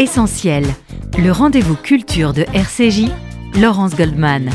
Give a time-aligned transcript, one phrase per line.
[0.00, 0.64] Essentiel,
[1.18, 3.06] le rendez-vous culture de RCJ,
[3.60, 4.48] Laurence Goldman.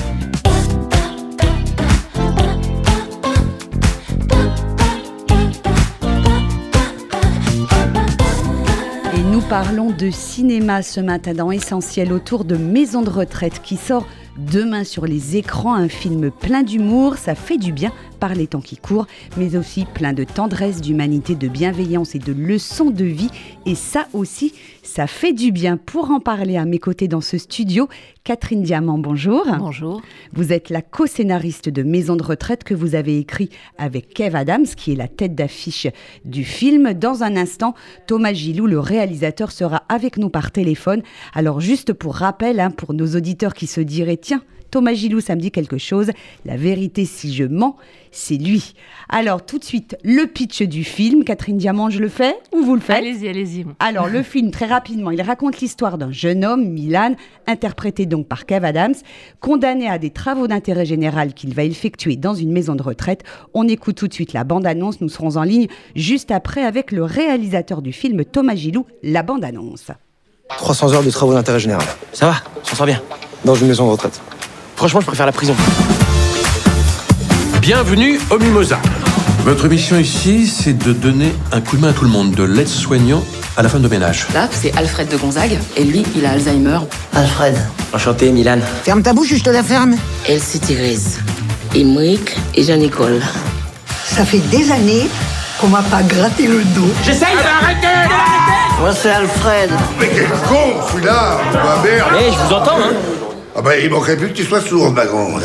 [9.14, 13.76] Et nous parlons de cinéma ce matin dans Essentiel autour de Maison de retraite qui
[13.76, 14.08] sort
[14.38, 15.76] demain sur les écrans.
[15.76, 17.92] Un film plein d'humour, ça fait du bien
[18.24, 19.06] par les temps qui courent,
[19.36, 23.28] mais aussi plein de tendresse, d'humanité, de bienveillance et de leçons de vie.
[23.66, 25.76] Et ça aussi, ça fait du bien.
[25.76, 27.90] Pour en parler à mes côtés dans ce studio,
[28.24, 29.46] Catherine Diamant, bonjour.
[29.60, 30.02] Bonjour.
[30.32, 34.68] Vous êtes la co-scénariste de Maison de retraite que vous avez écrit avec Kev Adams,
[34.68, 35.88] qui est la tête d'affiche
[36.24, 36.94] du film.
[36.94, 37.74] Dans un instant,
[38.08, 41.02] Thomas Gilou, le réalisateur, sera avec nous par téléphone.
[41.34, 45.36] Alors juste pour rappel, hein, pour nos auditeurs qui se diraient, tiens, Thomas Gilou, ça
[45.36, 46.10] me dit quelque chose.
[46.46, 47.76] La vérité, si je mens,
[48.12, 48.74] c'est lui.
[49.08, 51.24] Alors, tout de suite, le pitch du film.
[51.24, 53.66] Catherine Diamant, je le fais ou vous le faites Allez-y, allez-y.
[53.78, 57.14] Alors, le film, très rapidement, il raconte l'histoire d'un jeune homme, Milan,
[57.46, 58.96] interprété donc par Kev Adams,
[59.42, 63.22] condamné à des travaux d'intérêt général qu'il va effectuer dans une maison de retraite.
[63.54, 65.02] On écoute tout de suite la bande-annonce.
[65.02, 69.92] Nous serons en ligne juste après avec le réalisateur du film, Thomas Gilou, la bande-annonce.
[70.50, 71.86] 300 heures de travaux d'intérêt général.
[72.12, 73.00] Ça va, on sort bien?
[73.46, 74.20] Dans une maison de retraite.
[74.76, 75.56] Franchement, je préfère la prison.
[77.62, 78.80] Bienvenue au Mimosa.
[79.46, 82.44] Votre mission ici, c'est de donner un coup de main à tout le monde, de
[82.44, 83.24] l'aide-soignant
[83.58, 84.26] à la femme de ménage.
[84.34, 86.80] Là, c'est Alfred de Gonzague, et lui, il a Alzheimer.
[87.16, 87.56] Alfred,
[87.94, 88.58] Enchanté, Milan.
[88.84, 89.96] ferme ta bouche, je te la ferme.
[90.28, 91.20] Elsie Thérèse,
[91.76, 93.22] Émeric et Jean-Nicole.
[94.06, 95.08] Ça fait des années
[95.60, 96.90] qu'on m'a pas gratté le dos.
[97.06, 97.36] J'essaye
[98.80, 99.70] Moi, c'est Alfred.
[100.00, 102.94] Mais quel con, celui-là Ma merde Eh, je vous entends, hein
[103.56, 105.44] Ah bah, il manquerait plus que tu sois sourde, ma grande.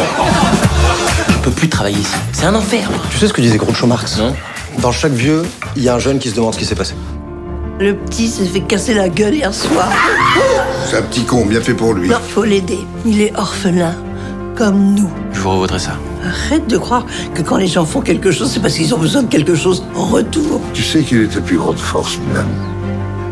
[1.29, 2.15] Je peux plus travailler ici.
[2.33, 2.89] C'est un enfer.
[3.11, 4.19] Tu sais ce que disait Groucho Marx?
[4.19, 4.35] Non
[4.81, 5.43] Dans chaque vieux,
[5.77, 6.95] il y a un jeune qui se demande ce qui s'est passé.
[7.79, 9.89] Le petit s'est fait casser la gueule hier soir.
[10.87, 12.09] C'est un petit con, bien fait pour lui.
[12.09, 12.79] Non, faut l'aider.
[13.05, 13.95] Il est orphelin,
[14.57, 15.11] comme nous.
[15.33, 15.93] Je vous revaudrai ça.
[16.25, 17.05] Arrête de croire
[17.35, 19.85] que quand les gens font quelque chose, c'est parce qu'ils ont besoin de quelque chose
[19.95, 20.61] en retour.
[20.73, 22.47] Tu sais qu'il est ta plus grande force, Milan.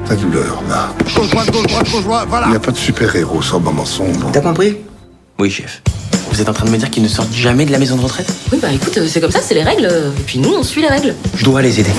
[0.09, 0.91] Ta douleur, là.
[1.17, 3.85] Gauche, droite, gauche, droite, gauche, droite, voilà Il n'y a pas de super-héros sans moment
[3.85, 4.31] sombre.
[4.33, 4.77] T'as compris?
[5.39, 5.83] Oui, chef.
[6.31, 8.03] Vous êtes en train de me dire qu'ils ne sortent jamais de la maison de
[8.03, 8.33] retraite?
[8.53, 9.87] Oui, bah écoute, c'est comme ça, c'est les règles.
[9.87, 11.15] Et puis nous, on suit les règles.
[11.35, 11.91] Je dois les aider.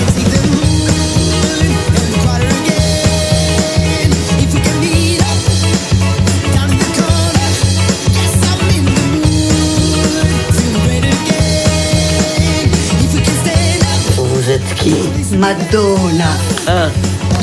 [14.16, 14.94] Vous êtes qui?
[15.36, 16.30] Madonna.
[16.68, 16.90] Un,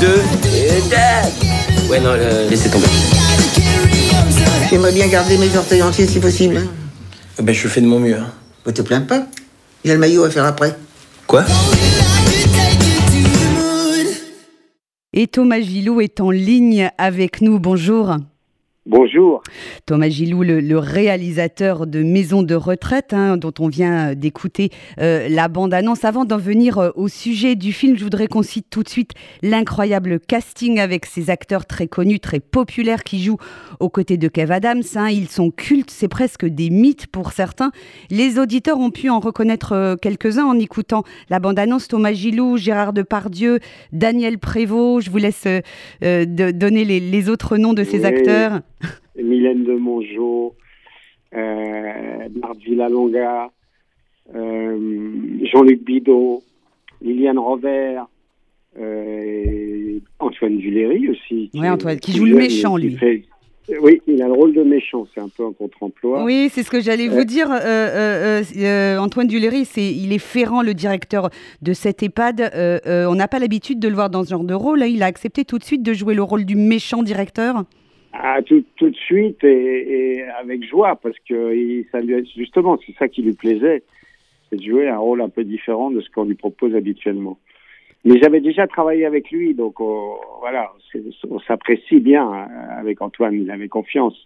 [0.00, 0.20] deux,
[0.54, 1.88] et deux.
[1.90, 2.86] Ouais, non, euh, laissez tomber.
[4.70, 6.56] J'aimerais bien garder mes orteils entiers si possible.
[6.56, 8.16] Euh, Ben, je fais de mon mieux.
[8.16, 8.32] hein.
[8.66, 9.26] Ne te plains pas.
[9.84, 10.76] Il y a le maillot à faire après.
[11.26, 11.44] Quoi?
[15.12, 17.58] Et Thomas Gilou est en ligne avec nous.
[17.58, 18.16] Bonjour.
[18.88, 19.42] Bonjour.
[19.84, 24.70] Thomas Gilou, le, le réalisateur de Maison de retraite, hein, dont on vient d'écouter
[25.00, 26.04] euh, la bande-annonce.
[26.04, 29.10] Avant d'en venir euh, au sujet du film, je voudrais qu'on cite tout de suite
[29.42, 33.38] l'incroyable casting avec ces acteurs très connus, très populaires qui jouent
[33.80, 34.82] aux côtés de Kev Adams.
[34.94, 35.08] hein.
[35.10, 37.72] Ils sont cultes, c'est presque des mythes pour certains.
[38.10, 41.88] Les auditeurs ont pu en reconnaître euh, quelques-uns en écoutant la bande-annonce.
[41.88, 43.58] Thomas Gilou, Gérard Depardieu,
[43.90, 45.04] Daniel Prévost.
[45.06, 45.42] Je vous laisse
[46.02, 48.04] de- donner les, les autres noms de ces Oui.
[48.06, 48.60] acteurs.
[49.22, 50.54] Mylène de Mongeau,
[51.34, 53.50] euh, Marthe Villalonga,
[54.34, 54.78] euh,
[55.52, 56.42] Jean-Luc Bidot,
[57.02, 58.06] Liliane Robert,
[58.78, 61.50] euh, Antoine Duléry aussi.
[61.54, 62.96] Est Antoine, qui joue le méchant, lui.
[62.96, 63.24] fait-
[63.80, 66.22] Oui, il a le rôle de méchant, c'est un peu un contre-emploi.
[66.22, 67.50] Oui, c'est ce que j'allais vous dire.
[67.50, 71.30] euh, euh, Antoine Duléry, c'est, il est Ferrand, le directeur
[71.62, 72.52] de cette EHPAD.
[72.86, 74.78] On n'a pas l'habitude de le voir dans ce genre de rôle.
[74.78, 77.64] Là, il a accepté tout de suite de jouer le rôle du méchant directeur.
[78.18, 83.22] Ah, tout, de suite et, avec joie, parce que ça lui, justement, c'est ça qui
[83.22, 83.82] lui plaisait,
[84.48, 87.38] c'est de jouer un rôle un peu différent de ce qu'on lui propose habituellement.
[88.04, 89.84] Mais j'avais déjà travaillé avec lui, donc euh,
[90.40, 94.16] voilà, c'est- on s'apprécie bien euh, avec Antoine, il avait confiance.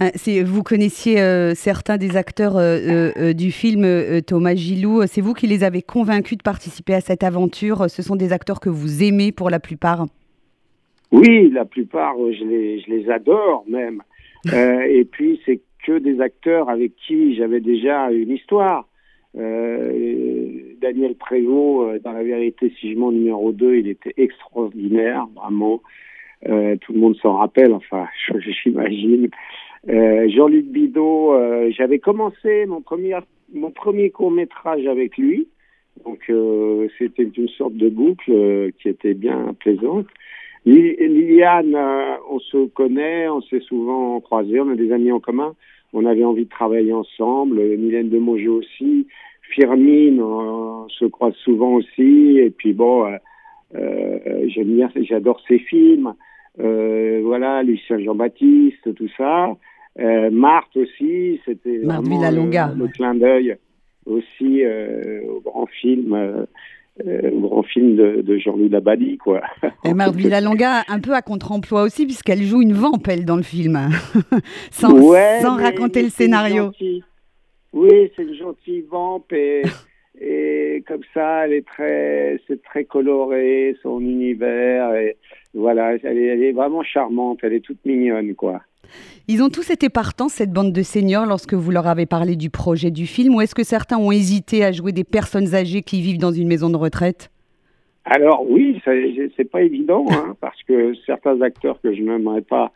[0.00, 3.86] Hein, c'est, vous connaissiez euh, certains des acteurs euh, euh, du film,
[4.26, 5.06] Thomas Gilou.
[5.06, 7.88] C'est vous qui les avez convaincus de participer à cette aventure?
[7.88, 10.06] Ce sont des acteurs que vous aimez pour la plupart?
[11.12, 14.02] Oui, la plupart, euh, je les, je les adore même.
[14.54, 18.88] Euh, et puis, c'est que des acteurs avec qui j'avais déjà une histoire.
[19.36, 25.26] Euh, Daniel Prévost, euh, dans La vérité, si je mens, numéro 2, il était extraordinaire,
[25.36, 25.82] vraiment.
[26.48, 28.06] Euh, tout le monde s'en rappelle, enfin,
[28.64, 29.28] j'imagine.
[29.88, 33.16] Euh, Jean-Luc Bidot, euh, j'avais commencé mon premier,
[33.52, 35.48] mon premier court métrage avec lui.
[36.04, 40.06] Donc, euh, c'était une sorte de boucle euh, qui était bien plaisante.
[40.66, 45.54] Liliane, euh, on se connaît, on s'est souvent croisés, on a des amis en commun.
[45.92, 47.56] On avait envie de travailler ensemble.
[47.56, 49.06] Mylène de Mongeau aussi.
[49.54, 52.38] Firmine, on se croise souvent aussi.
[52.38, 53.16] Et puis bon, euh,
[53.74, 56.14] euh j'aime bien, j'adore ses films.
[56.60, 59.56] Euh, voilà, Lucien Jean-Baptiste, tout ça.
[59.98, 63.56] Euh, Marthe aussi, c'était vraiment le, le, clin d'œil
[64.06, 66.46] aussi euh, au grand film
[67.06, 69.40] euh, grand film de, de Jean-Louis Labadie, quoi.
[69.84, 73.42] Et Marthe Villalonga, un peu à contre-emploi aussi, puisqu'elle joue une vampe, elle, dans le
[73.42, 73.78] film,
[74.70, 74.90] sans,
[75.40, 76.72] sans raconter le scénario.
[77.72, 79.62] Oui, c'est une gentille vampe et,
[80.20, 85.16] et comme ça, elle est très, c'est très coloré, son univers, et
[85.54, 88.60] voilà, elle est, elle est vraiment charmante, elle est toute mignonne, quoi.
[89.28, 92.50] Ils ont tous été partants, cette bande de seniors, lorsque vous leur avez parlé du
[92.50, 96.00] projet du film, ou est-ce que certains ont hésité à jouer des personnes âgées qui
[96.00, 97.30] vivent dans une maison de retraite?
[98.04, 102.72] Alors oui, c'est pas évident, hein, parce que certains acteurs que je n'aimerais pas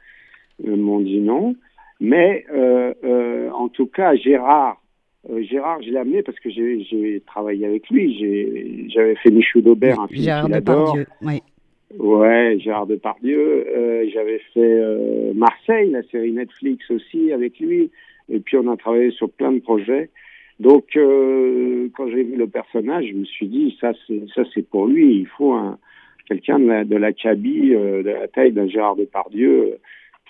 [0.66, 1.56] euh, m'ont dit non,
[2.00, 4.80] mais euh, euh, en tout cas, Gérard,
[5.40, 8.90] Gérard, je l'ai amené parce que j'ai travaillé avec lui.
[8.90, 11.40] J'avais fait Michou d'Aubert, un film Gérard Depardieu, oui.
[11.98, 13.66] Ouais, Gérard Depardieu.
[13.68, 17.90] Euh, J'avais fait euh, Marseille, la série Netflix aussi avec lui.
[18.28, 20.10] Et puis on a travaillé sur plein de projets.
[20.60, 24.66] Donc euh, quand j'ai vu le personnage, je me suis dit ça c'est ça c'est
[24.66, 25.16] pour lui.
[25.18, 25.78] Il faut un
[26.28, 29.78] quelqu'un de la de la cabine, euh, de la taille d'un Gérard Depardieu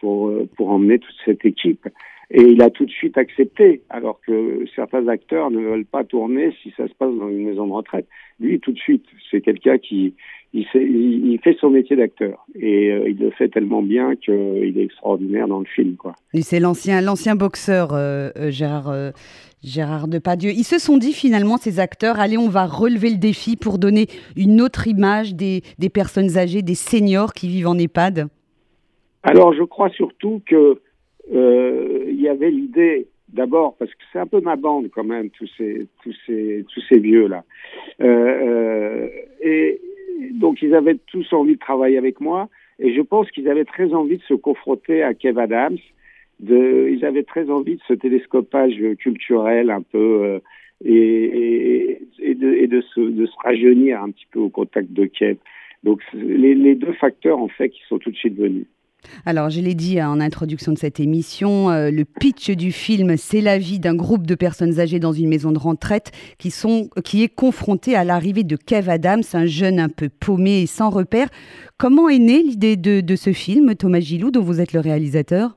[0.05, 1.89] pour pour emmener toute cette équipe.
[2.31, 6.53] Et il a tout de suite accepté, alors que certains acteurs ne veulent pas tourner
[6.63, 8.09] si ça se passe dans une maison de retraite.
[8.41, 10.15] Lui, tout de suite, c'est quelqu'un qui
[10.73, 15.61] fait son métier d'acteur et euh, il le fait tellement bien qu'il est extraordinaire dans
[15.61, 15.97] le film.
[16.41, 19.13] C'est l'ancien, boxeur euh, euh, Gérard,
[19.63, 20.51] Gérard Depardieu.
[20.51, 24.07] Ils se sont dit finalement, ces acteurs, allez, on va relever le défi pour donner
[24.37, 25.63] une autre image des
[25.93, 28.29] personnes âgées, des seniors qui vivent en EHPAD.
[29.25, 30.81] Alors, je crois surtout que
[31.31, 35.51] il y avait l'idée D'abord parce que c'est un peu ma bande quand même, tous
[35.59, 37.43] ces tous ces tous ces vieux là.
[38.01, 39.09] Euh,
[39.41, 39.81] et
[40.35, 42.49] donc ils avaient tous envie de travailler avec moi
[42.79, 45.79] et je pense qu'ils avaient très envie de se confronter à Kev Adams.
[46.39, 50.39] De, ils avaient très envie de ce télescopage culturel un peu euh,
[50.85, 55.07] et, et, de, et de, se, de se rajeunir un petit peu au contact de
[55.07, 55.39] Kev.
[55.83, 58.67] Donc les, les deux facteurs en fait qui sont tout de suite venus.
[59.27, 63.41] Alors, je l'ai dit en introduction de cette émission, euh, le pitch du film, c'est
[63.41, 67.23] la vie d'un groupe de personnes âgées dans une maison de retraite qui, sont, qui
[67.23, 71.29] est confronté à l'arrivée de Kev Adams, un jeune un peu paumé et sans repère.
[71.79, 75.57] Comment est née l'idée de, ce film, Thomas Gilou, dont vous êtes le réalisateur?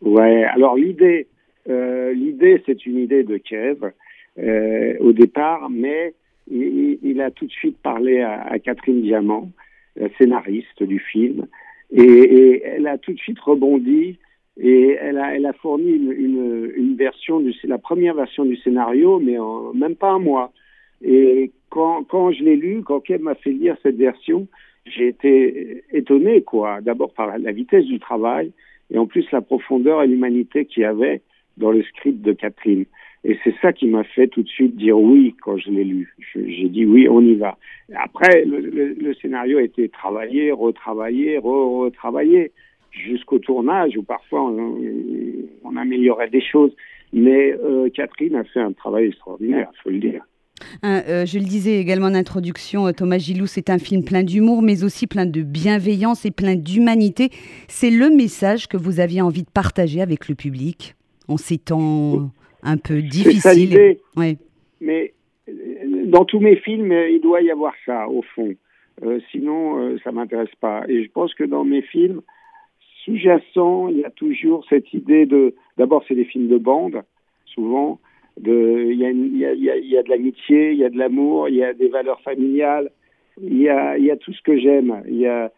[0.00, 1.26] Ouais, alors l'idée,
[1.68, 3.92] euh, l'idée, c'est une idée de Kev
[4.38, 6.14] euh, au départ, mais
[6.50, 9.50] il, a tout de suite parlé à, à Catherine Diamant,
[10.16, 11.46] scénariste du film.
[11.90, 14.18] Et, et, elle a tout de suite rebondi
[14.60, 18.56] et elle a, elle a fourni une, une, une version, du, la première version du
[18.56, 20.52] scénario, mais en même pas un mois.
[21.02, 24.48] Et quand, quand je l'ai lu, quand elle m'a fait lire cette version,
[24.84, 26.80] j'ai été étonné, quoi.
[26.80, 28.52] D'abord par la vitesse du travail
[28.90, 31.20] et en plus la profondeur et l'humanité qu'il y avait
[31.56, 32.86] dans le script de Catherine.
[33.28, 36.14] Et c'est ça qui m'a fait tout de suite dire oui quand je l'ai lu.
[36.34, 37.58] J'ai dit oui, on y va.
[37.94, 42.52] Après, le, le, scénario a été travaillé, retravaillé, retravaillé
[42.90, 44.78] jusqu'au tournage où parfois on,
[45.62, 46.72] on, améliorait des choses.
[47.12, 50.22] Mais euh, Catherine a fait un travail extraordinaire, il faut le dire.
[50.82, 54.22] Hein, euh, je le disais également en introduction, euh, Thomas Gilou, c'est un film plein
[54.22, 57.28] d'humour, mais aussi plein de bienveillance et plein d'humanité.
[57.68, 60.94] C'est le message que vous aviez envie de partager avec le public
[61.28, 62.30] en ces temps
[62.62, 63.98] un peu difficile.
[64.80, 65.12] Mais
[65.48, 65.52] euh,
[66.06, 68.54] dans tous mes films, euh, il doit y avoir ça, au fond.
[69.04, 70.84] Euh, sinon, euh, ça m'intéresse pas.
[70.88, 72.20] Et je pense que dans mes films,
[73.04, 75.54] sous-jacent, il y a toujours cette idée de.
[75.76, 77.02] D'abord, c'est des films de bande,
[77.46, 78.00] souvent.
[78.38, 80.90] De, il, y a, il, y a, il y a de l'amitié, il y a
[80.90, 82.90] de l'amour, il y a des valeurs familiales,
[83.40, 85.02] il y a, il y a tout ce que j'aime.
[85.08, 85.50] Il y a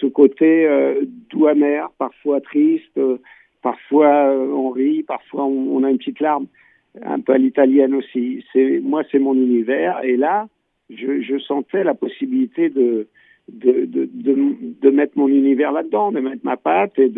[0.00, 2.98] ce côté euh, doux amer, parfois triste,
[3.62, 6.46] Parfois euh, on rit, parfois on, a une petite larme,
[7.02, 8.44] un peu à l'italienne aussi.
[8.52, 10.02] C'est moi, c'est mon univers.
[10.04, 10.48] Et là,
[10.90, 13.08] je, sentais la possibilité de
[13.48, 17.10] de, de, mettre mon univers là-dedans, de mettre ma patte et,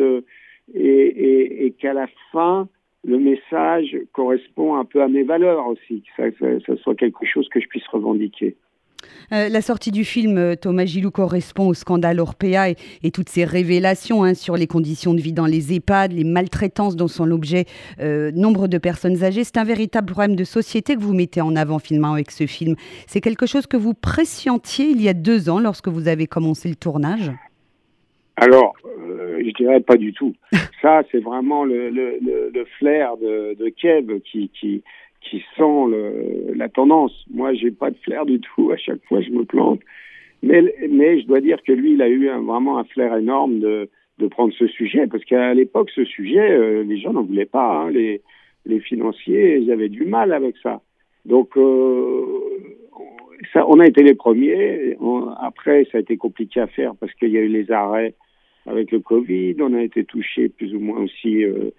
[0.75, 2.69] et, et qu'à la fin
[3.05, 7.25] le message correspond un peu à mes valeurs aussi, que ça, ça, ça soit quelque
[7.27, 8.57] chose que je puisse revendiquer.
[9.33, 12.71] Euh, la sortie du film euh, Thomas Gilou correspond au scandale Orpea
[13.03, 16.97] et, toutes ces révélations hein, sur les conditions de vie dans les EHPAD, les maltraitances
[16.97, 17.65] dont sont l'objet
[18.01, 19.45] euh, nombre de personnes âgées.
[19.45, 22.77] C'est un véritable problème de société que vous mettez en avant filmant avec ce film.
[23.07, 26.69] C'est quelque chose que vous pressentiez il y a deux ans lorsque vous avez commencé
[26.69, 27.31] le tournage?
[28.37, 30.35] Alors, euh, je dirais pas du tout.
[30.83, 34.83] Ça, c'est vraiment le, le, le, flair de, de qui,
[35.21, 37.25] qui sent le, la tendance.
[37.33, 38.71] Moi, j'ai pas de flair du tout.
[38.71, 39.81] À chaque fois, je me plante.
[40.43, 43.91] Mais, mais je dois dire que lui, il a eu vraiment un flair énorme de,
[44.19, 47.83] de prendre ce sujet, parce qu'à l'époque, ce sujet, euh, les gens n'en voulaient pas.
[47.83, 47.91] Hein.
[47.91, 48.23] Les,
[48.67, 50.81] les financiers, ils avaient du mal avec ça.
[51.27, 52.25] Donc, euh,
[53.53, 54.97] ça, on a été les premiers.
[55.41, 58.15] après, ça a été compliqué à faire parce qu'il y a eu les arrêts
[58.67, 59.57] avec le Covid.
[59.61, 61.71] On a été touché plus ou moins aussi euh,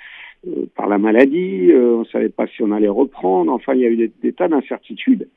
[0.47, 1.71] euh, par la maladie.
[1.71, 3.51] Euh, on ne savait pas si on allait reprendre.
[3.51, 5.27] Enfin, il y a eu des, tas d'incertitudes.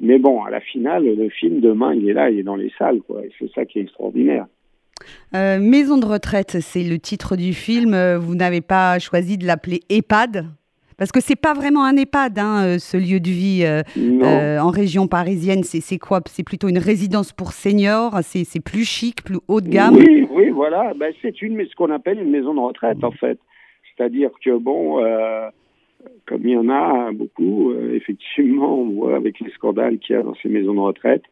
[0.00, 2.72] Mais bon, à la finale, le film demain, il est là, il est dans les
[2.78, 3.20] salles, quoi.
[3.38, 4.46] c'est ça qui est extraordinaire.
[5.32, 7.96] Maison de retraite, c'est le titre du film.
[8.16, 10.46] Vous n'avez pas choisi de l'appeler EHPAD?
[10.98, 14.58] Parce que c'est pas vraiment un EHPAD, hein, euh, ce lieu de vie euh, euh,
[14.58, 15.62] en région parisienne.
[15.62, 16.20] C'est quoi?
[16.26, 18.18] C'est plutôt une résidence pour seniors?
[18.22, 19.94] C'est plus chic, plus haut de gamme?
[19.94, 20.92] Oui, oui, voilà.
[20.98, 23.38] Ben, c'est une, ce qu'on appelle une maison de retraite, en fait.
[23.98, 25.02] C'est-à-dire que bon,
[26.26, 30.22] comme il y en a beaucoup, effectivement, on voit avec les scandales qu'il y a
[30.22, 31.24] dans ces maisons de retraite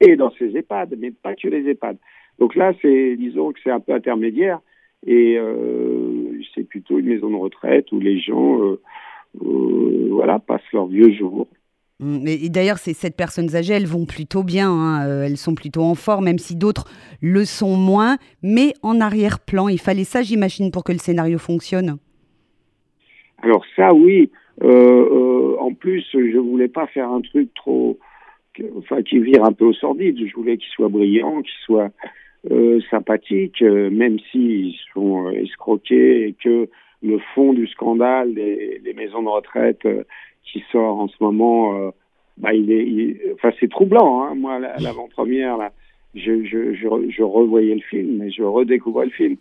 [0.00, 1.98] et dans ces EHPAD, mais pas que les EHPAD.
[2.38, 4.60] Donc là, c'est, disons que c'est un peu intermédiaire
[5.06, 5.38] et
[6.54, 8.76] c'est plutôt une maison de retraite où les gens
[9.42, 11.48] euh, voilà, passent leurs vieux jours.
[12.00, 15.06] Mm, et d'ailleurs, ces sept personnes âgées, elles vont plutôt bien, hein.
[15.06, 16.86] euh, elles sont plutôt en forme, même si d'autres
[17.20, 19.68] le sont moins, mais en arrière-plan.
[19.68, 21.98] Il fallait ça, j'imagine, pour que le scénario fonctionne.
[23.42, 24.30] Alors ça, oui.
[24.62, 27.98] Euh, en plus, je voulais pas faire un truc trop,
[28.78, 30.16] enfin, qui vire un peu au sordide.
[30.26, 31.90] Je voulais qu'il soit brillant, qu'il soit
[32.90, 36.68] sympathique, même s'ils sont escroqués et que
[37.04, 40.04] le fond du scandale des, maisons de retraite euh,
[40.42, 41.90] qui sort en ce moment, euh,
[42.38, 44.22] bah, il est, enfin, c'est troublant.
[44.22, 44.34] Hein.
[44.34, 45.72] Moi, l'avant-première, là,
[46.14, 49.36] je, je, je, revoyais le film et je redécouvrais le film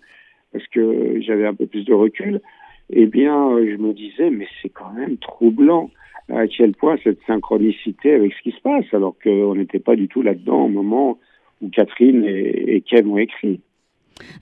[0.52, 2.42] parce que j'avais un peu plus de recul.
[2.90, 5.90] Eh bien, euh, je me disais, mais c'est quand même troublant
[6.30, 10.08] à quel point cette synchronicité avec ce qui se passe, alors qu'on n'était pas du
[10.08, 11.20] tout là-dedans au moment
[11.62, 13.62] où Catherine et, et Kev ont écrit.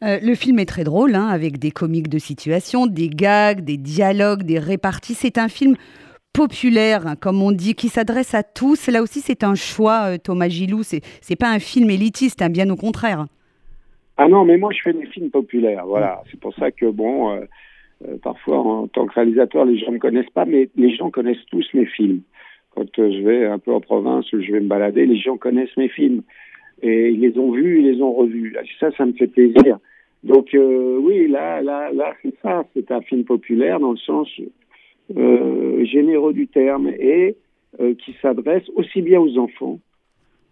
[0.04, 3.78] Euh, le film est très drôle, hein, avec des comiques de situation, des gags, des
[3.78, 5.14] dialogues, des réparties.
[5.14, 5.76] C'est un film
[6.34, 8.88] populaire, hein, comme on dit, qui s'adresse à tous.
[8.88, 10.84] Là aussi, c'est un choix, euh, Thomas Gilou.
[10.84, 13.26] C'est, c'est pas un film élitiste, hein, bien au contraire.
[14.18, 15.86] Ah non, mais moi, je fais des films populaires.
[15.86, 16.22] Voilà.
[16.30, 17.42] C'est pour ça que, bon, euh,
[18.24, 21.46] parfois, en tant que réalisateur, les gens ne me connaissent pas, mais les gens connaissent
[21.50, 22.22] tous mes films.
[22.76, 25.76] Quand je vais un peu en province ou je vais me balader, les gens connaissent
[25.78, 26.22] mes films
[26.82, 28.56] et ils les ont vus, ils les ont revus.
[28.80, 29.78] Ça, ça me fait plaisir.
[30.24, 32.64] Donc euh, oui, là, là, là, c'est ça.
[32.74, 34.30] C'est un film populaire dans le sens
[35.18, 37.36] euh, généreux du terme et
[37.80, 39.80] euh, qui s'adresse aussi bien aux enfants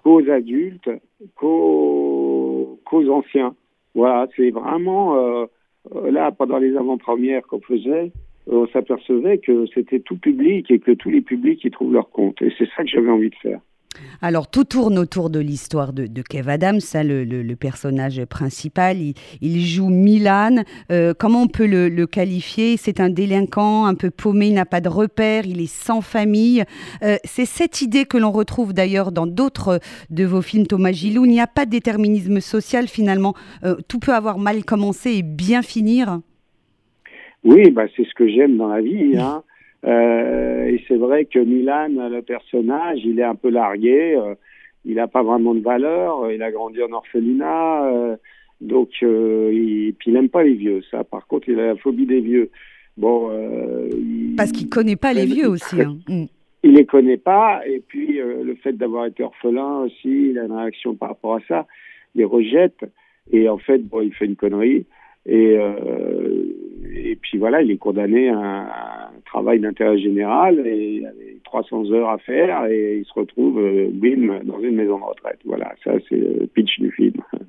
[0.03, 0.89] qu'aux adultes,
[1.35, 3.55] qu'aux qu'aux anciens.
[3.95, 5.45] Voilà, c'est vraiment euh,
[6.09, 8.11] là pendant les avant-premières qu'on faisait,
[8.47, 12.41] on s'apercevait que c'était tout public et que tous les publics y trouvent leur compte.
[12.41, 13.59] Et c'est ça que j'avais envie de faire.
[14.21, 18.97] Alors, tout tourne autour de l'histoire de, Kev Adams, ça, le, personnage principal.
[19.41, 20.63] Il, joue Milan.
[20.91, 22.77] Euh, comment on peut le, qualifier?
[22.77, 26.63] C'est un délinquant un peu paumé, il n'a pas de repère, il est sans famille.
[27.03, 29.79] Euh, c'est cette idée que l'on retrouve d'ailleurs dans d'autres
[30.09, 31.25] de vos films, Thomas Gilou.
[31.25, 33.33] Il n'y a pas de déterminisme social finalement.
[33.63, 36.19] Euh, tout peut avoir mal commencé et bien finir.
[37.43, 39.17] Oui, bah, c'est ce que j'aime dans la vie.
[39.17, 39.43] Hein.
[39.85, 44.35] Euh, et c'est vrai que Milan, le personnage, il est un peu largué, euh,
[44.85, 48.15] il n'a pas vraiment de valeur, il a grandi en orphelinat, euh,
[48.61, 50.81] donc il, puis il n'aime pas les vieux.
[50.91, 52.49] Ça, par contre, il a la phobie des vieux.
[52.97, 53.29] Bon,
[54.35, 55.81] parce qu'il connaît pas les vieux aussi.
[55.81, 55.97] Hein.
[56.09, 56.25] Mm.
[56.63, 60.51] Il les connaît pas, et puis le fait d'avoir été orphelin aussi, il a une
[60.51, 61.65] réaction par rapport à ça.
[62.13, 62.83] Il les rejette,
[63.31, 64.85] et en fait, bon, il fait une connerie,
[65.25, 65.57] et
[66.93, 71.91] et puis voilà, il est condamné à un travail d'intérêt général et il avait 300
[71.91, 75.39] heures à faire et il se retrouve, euh, bim, dans une maison de retraite.
[75.45, 77.21] Voilà, ça c'est le pitch du film.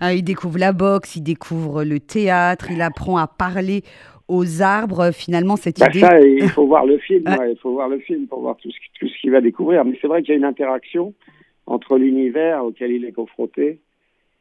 [0.00, 3.82] Ah, il découvre la boxe, il découvre le théâtre, il apprend à parler
[4.26, 5.12] aux arbres.
[5.12, 6.00] Finalement, cette bah, idée.
[6.00, 7.22] Ça, il faut voir le film.
[7.48, 9.84] il faut voir le film pour voir tout ce, tout ce qu'il va découvrir.
[9.84, 11.14] Mais c'est vrai qu'il y a une interaction
[11.66, 13.78] entre l'univers auquel il est confronté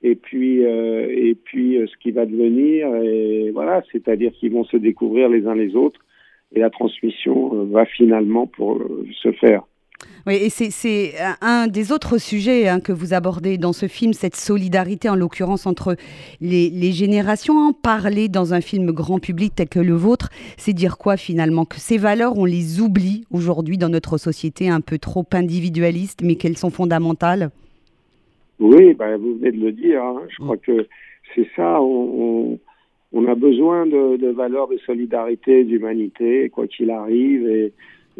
[0.04, 2.90] et puis euh, et puis euh, ce qui va devenir
[3.54, 6.00] voilà c'est-à-dire qu'ils vont se découvrir les uns les autres
[6.54, 8.82] et la transmission euh, va finalement pour
[9.22, 9.64] se faire.
[10.28, 14.36] Oui, et c'est un des autres sujets hein, que vous abordez dans ce film, cette
[14.36, 15.96] solidarité en l'occurrence entre
[16.42, 17.58] les, les, générations.
[17.58, 21.64] En parler dans un film grand public tel que le vôtre, c'est dire quoi finalement?
[21.64, 26.36] Que ces valeurs, on les oublie aujourd'hui dans notre société un peu trop individualiste, mais
[26.36, 27.50] qu'elles sont fondamentales?
[28.64, 30.02] Oui, bah, vous venez de le dire.
[30.02, 30.22] Hein.
[30.30, 30.88] Je crois que
[31.36, 31.82] c'est ça.
[31.82, 32.58] On,
[33.28, 37.46] a besoin de, valeurs de solidarité, d'humanité, quoi qu'il arrive.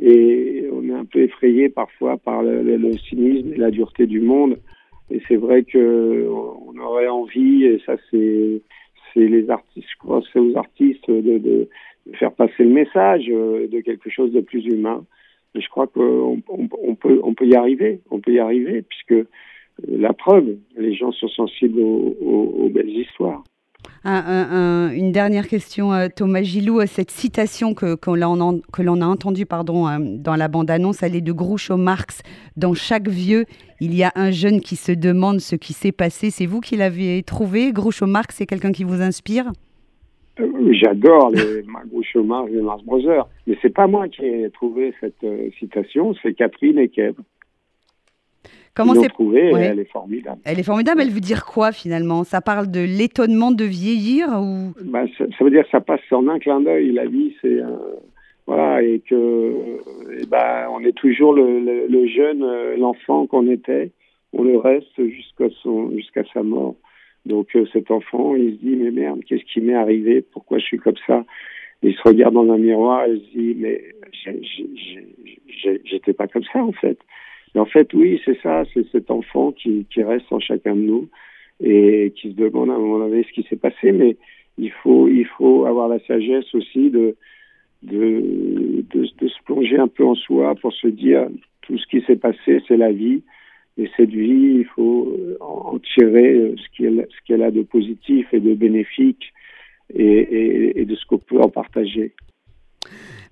[0.02, 4.58] Et, on est un peu effrayé parfois par le, cynisme et la dureté du monde.
[5.10, 8.62] Et c'est vrai que on aurait envie, et ça c'est
[9.16, 11.70] les artistes, je crois, c'est aux artistes de,
[12.16, 15.06] faire passer le message euh, de quelque chose de plus humain.
[15.56, 16.96] Et je crois qu'on on
[17.34, 19.28] peut y arriver, on peut y arriver puisque
[19.88, 23.44] la preuve, les gens sont sensibles aux, belles histoires.
[24.06, 26.80] une dernière question, euh, Thomas Gilou.
[26.80, 31.22] Euh, cette citation que, que l'on a, entendue pardon, euh, dans la bande-annonce, elle est
[31.22, 32.22] de Groucho Marx.
[32.56, 33.46] Dans chaque vieux,
[33.82, 36.30] il y a un jeune qui se demande ce qui s'est passé.
[36.30, 39.52] C'est vous qui l'avez trouvé Groucho Marx, c'est quelqu'un qui vous inspire?
[40.72, 43.28] J'adore les Groucho Marx et Marx Brothers.
[43.48, 45.26] Mais c'est pas moi qui ai trouvé cette
[45.60, 47.16] citation, c'est Catherine et Kev.
[48.76, 50.42] Comment c'est trouvé Elle est formidable.
[50.46, 51.02] Elle est formidable.
[51.02, 52.24] Elle veut dire quoi finalement?
[52.24, 54.74] Ça parle de l'étonnement de vieillir ou?
[54.84, 56.92] Bah, ça, veut dire que ça passe en un clin d'œil.
[56.92, 57.60] La vie, c'est
[58.46, 59.54] voilà et que
[60.20, 63.92] et bah, on est toujours le, le, jeune, euh, l'enfant qu'on était.
[64.34, 66.76] On le reste jusqu'à son jusqu'à sa mort.
[67.26, 70.22] Donc euh, cet enfant, il se dit mais merde, qu'est-ce qui m'est arrivé?
[70.22, 71.24] Pourquoi je suis comme ça?
[71.84, 73.82] Il se regarde dans un miroir et se dit mais
[75.86, 76.98] j'étais pas comme ça en fait
[77.60, 81.10] en fait, oui, c'est ça, c'est cet enfant qui, reste en chacun de nous
[81.60, 84.18] et qui se demande à un moment donné ce qui s'est passé, mais
[84.58, 87.16] il faut, avoir la sagesse aussi de,
[87.88, 91.28] se plonger un peu en soi pour se dire
[91.62, 93.22] tout ce qui s'est passé, c'est la vie.
[93.78, 99.34] Et cette vie, il faut en tirer ce qu'elle a de positif et de bénéfique
[99.94, 102.14] et, et, et de ce qu'on peut en partager.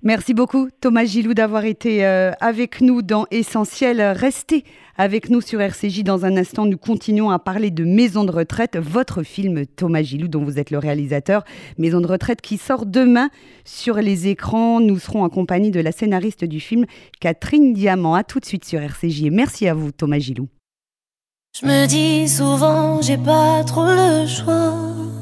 [0.04, 4.00] Merci beaucoup Thomas Gilou d'avoir été euh, avec nous dans Essentiel.
[4.00, 4.64] Restez
[4.96, 6.66] avec nous sur RCJ dans un instant.
[6.66, 10.72] Nous continuons à parler de Maison de retraite, votre film Thomas Gilou dont vous êtes
[10.72, 11.44] le réalisateur.
[11.78, 13.30] Maison de retraite qui sort demain
[13.64, 14.80] sur les écrans.
[14.80, 16.84] Nous serons en compagnie de la scénariste du film
[17.20, 18.16] Catherine Diamant.
[18.16, 20.48] À tout de suite sur RCJ et merci à vous Thomas Gilou.
[21.60, 25.21] Je me dis souvent j'ai pas trop le choix.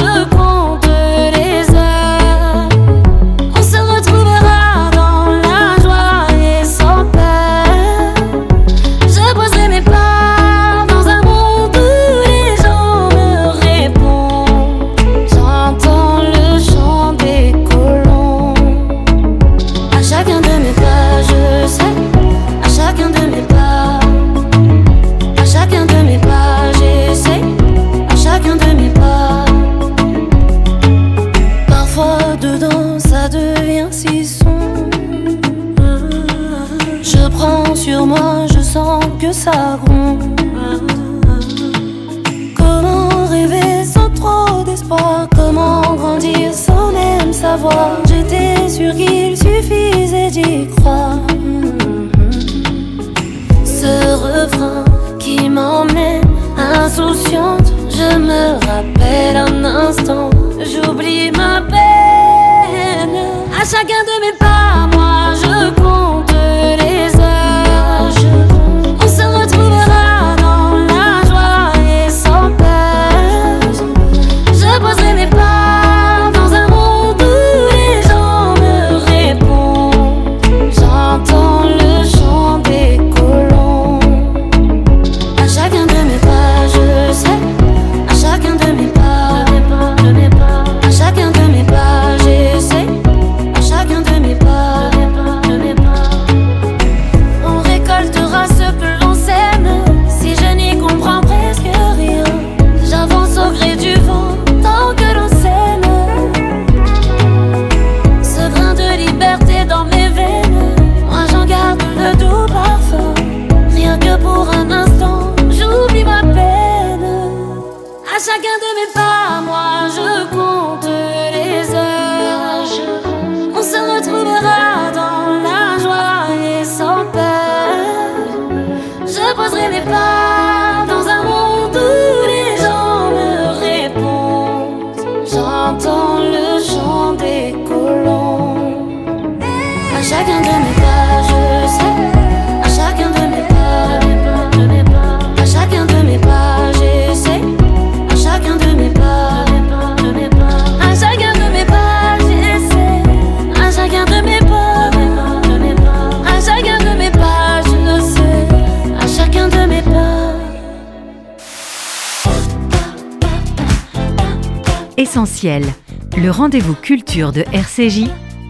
[165.41, 165.73] Essentiel,
[166.17, 168.03] le rendez-vous culture de RCJ,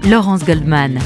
[0.10, 0.99] Laurence Goldman.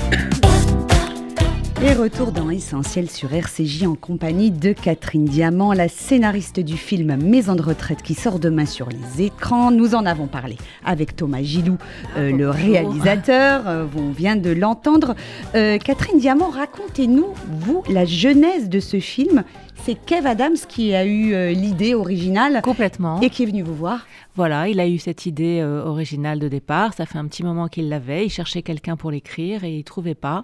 [1.83, 7.15] Et retour dans Essentiel sur RCJ en compagnie de Catherine Diamant, la scénariste du film
[7.17, 9.69] Maison de retraite qui sort demain sur les écrans.
[9.69, 11.77] Nous en avons parlé avec Thomas Gilou,
[12.17, 13.67] euh, le réalisateur.
[13.67, 15.13] Euh, on vient de l'entendre.
[15.53, 17.27] Euh, Catherine Diamant, racontez-nous,
[17.59, 19.43] vous, la genèse de ce film
[19.85, 22.59] c'est Kev Adams qui a eu euh, l'idée originale.
[22.63, 23.21] Complètement.
[23.21, 24.07] Et qui est venu vous voir.
[24.33, 26.95] Voilà, il a eu cette idée euh, originale de départ.
[26.95, 28.25] Ça fait un petit moment qu'il l'avait.
[28.25, 30.43] Il cherchait quelqu'un pour l'écrire et il trouvait pas.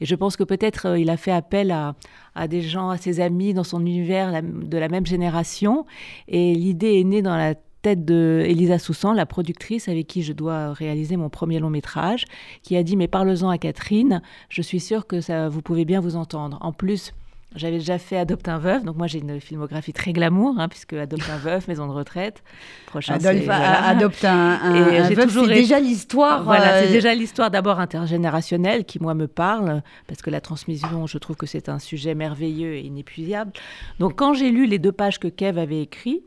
[0.00, 3.20] Et je pense que peut-être euh, il a fait appel à, des gens, à ses
[3.20, 5.86] amis dans son univers de la même génération.
[6.26, 10.32] Et l'idée est née dans la tête de Elisa Soussan, la productrice avec qui je
[10.32, 12.24] dois réaliser mon premier long métrage,
[12.64, 16.00] qui a dit mais parle-en à Catherine, je suis sûre que ça, vous pouvez bien
[16.00, 16.58] vous entendre.
[16.60, 17.14] En plus,
[17.56, 20.92] j'avais déjà fait Adopte un veuf, donc moi j'ai une filmographie très glamour, hein, puisque
[20.92, 22.44] Adopte un veuf, maison de retraite.
[22.86, 24.82] Prochain, Adopte un,
[25.14, 26.44] veuf, c'est déjà l'histoire.
[26.44, 31.06] Voilà, c'est euh, déjà l'histoire d'abord intergénérationnelle qui moi me parle, parce que la transmission,
[31.06, 33.52] je trouve que c'est un sujet merveilleux et inépuisable.
[33.98, 36.24] Donc quand j'ai lu les deux pages que Kev avait écrites,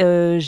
[0.00, 0.40] euh,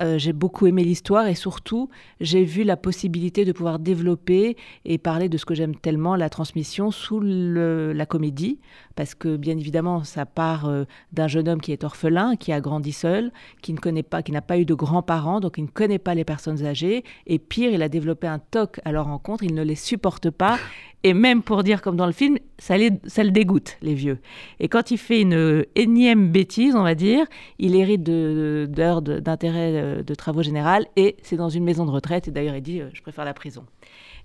[0.00, 1.88] euh, j'ai beaucoup aimé l'histoire et surtout,
[2.20, 6.30] j'ai vu la possibilité de pouvoir développer et parler de ce que j'aime tellement, la
[6.30, 8.58] transmission sous la comédie,
[8.94, 12.60] parce que bien évidemment, ça part euh, d'un jeune homme qui est orphelin, qui a
[12.60, 15.68] grandi seul, qui ne connaît pas, qui n'a pas eu de grands-parents, donc il ne
[15.68, 19.42] connaît pas les personnes âgées, et pire, il a développé un toc à leur rencontre,
[19.44, 20.58] il ne les supporte pas,
[21.04, 24.18] et même pour dire comme dans le film, ça, le dégoûte, les vieux.
[24.58, 27.26] Et quand il fait une énième bêtise, on va dire,
[27.58, 32.28] il hérite d'heures d'intérêt de, de, travaux généraux et c'est dans une maison de retraite.
[32.28, 33.64] Et d'ailleurs, il dit, euh, je préfère la prison.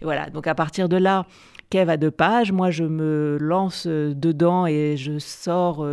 [0.02, 1.26] Et voilà, donc à partir de là,
[1.74, 5.84] Kev a deux pages, moi je me lance euh, dedans et je sors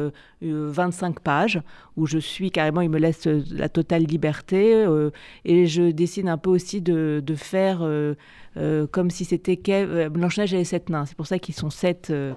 [0.42, 1.62] 25 euh, pages
[1.96, 4.86] où je suis carrément, il me laisse la totale liberté
[5.46, 7.82] et je décide un peu aussi de, de faire
[8.56, 11.06] euh, comme si c'était euh, Blanche-Neige et les sept nains.
[11.06, 12.34] C'est pour ça qu'ils sont sept euh,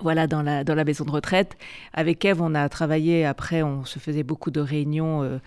[0.00, 1.56] voilà, dans la, dans la maison de retraite.
[1.92, 5.40] Avec Eve, on a travaillé, après, on se faisait beaucoup de réunions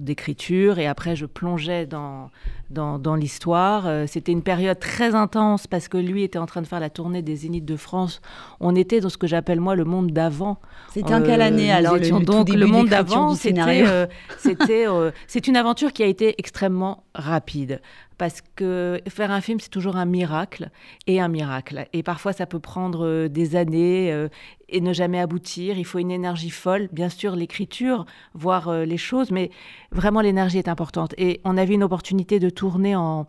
[0.00, 2.30] d'écriture, et après, je plongeais dans,
[2.70, 3.88] dans, dans l'histoire.
[4.06, 7.22] C'était une période très intense, parce que lui était en train de faire la tournée
[7.22, 8.20] des Zéniths de France.
[8.60, 10.58] On était dans ce que j'appelle, moi, le monde d'avant.
[10.92, 14.08] C'était en quelle année, alors, le, Donc, le monde d'avant, c'était...
[14.38, 14.86] c'était
[15.26, 17.80] c'est une aventure qui a été extrêmement rapide
[18.18, 20.70] parce que faire un film, c'est toujours un miracle
[21.06, 21.86] et un miracle.
[21.92, 24.28] Et parfois, ça peut prendre euh, des années euh,
[24.68, 25.78] et ne jamais aboutir.
[25.78, 29.50] Il faut une énergie folle, bien sûr, l'écriture, voir euh, les choses, mais
[29.92, 31.14] vraiment, l'énergie est importante.
[31.18, 33.26] Et on avait une opportunité de tourner en,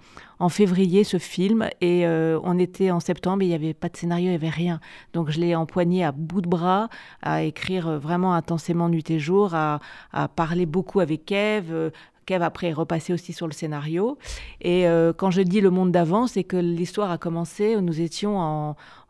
[0.50, 4.28] février ce film, et on était en septembre, et il n'y avait pas de scénario,
[4.28, 4.80] il n'y avait rien.
[5.13, 6.89] Donc, je l'ai empoigné à bout de bras,
[7.23, 9.80] à écrire vraiment intensément nuit et jour, à,
[10.12, 11.91] à parler beaucoup avec Eve,
[12.27, 14.19] Kev après est repassé aussi sur le scénario.
[14.61, 18.37] Et euh, quand je dis le monde d'avant, c'est que l'histoire a commencé, nous étions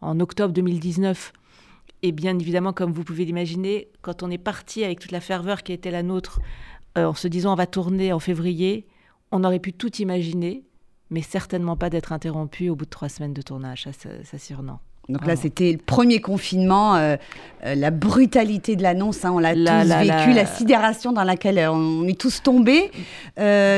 [0.02, 1.34] en, octobre 2019.
[2.04, 5.64] Et bien évidemment, comme vous pouvez l'imaginer, quand on est parti avec toute la ferveur
[5.64, 6.40] qui était la nôtre,
[6.98, 8.86] euh, en se disant on va tourner en février,
[9.32, 10.64] on aurait pu tout imaginer,
[11.10, 14.80] mais certainement pas d'être interrompu au bout de trois semaines de tournage, ça, ça.
[15.10, 17.16] Donc là, c'était le premier confinement, euh,
[17.66, 20.46] euh, la brutalité de l'annonce, hein, on l'a tous vécu, la...
[20.46, 22.92] sidération dans laquelle euh, on est tous tombés.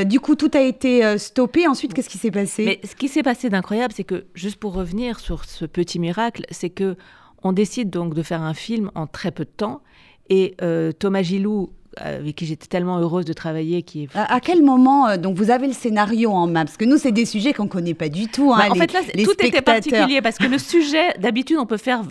[0.05, 1.67] du coup, tout a été stoppé.
[1.67, 2.65] Ensuite, qu'est-ce qui s'est passé?
[2.65, 6.45] Mais ce qui s'est passé d'incroyable, c'est que, juste pour revenir sur ce petit miracle,
[6.49, 6.95] c'est que
[7.43, 9.81] on décide donc de faire un film en très peu de temps.
[10.29, 10.55] Et
[10.99, 13.81] Thomas Gilou avec qui j'étais tellement heureuse de travailler.
[13.83, 14.09] Qui est...
[14.15, 16.65] à, quel moment, euh, donc vous avez le scénario en main?
[16.65, 18.53] Parce que nous, c'est des sujets qu'on ne connaît pas du tout.
[18.53, 21.77] Hein, bah, en fait, là, tout était particulier parce que le sujet, d'habitude, on peut
[21.77, 22.03] faire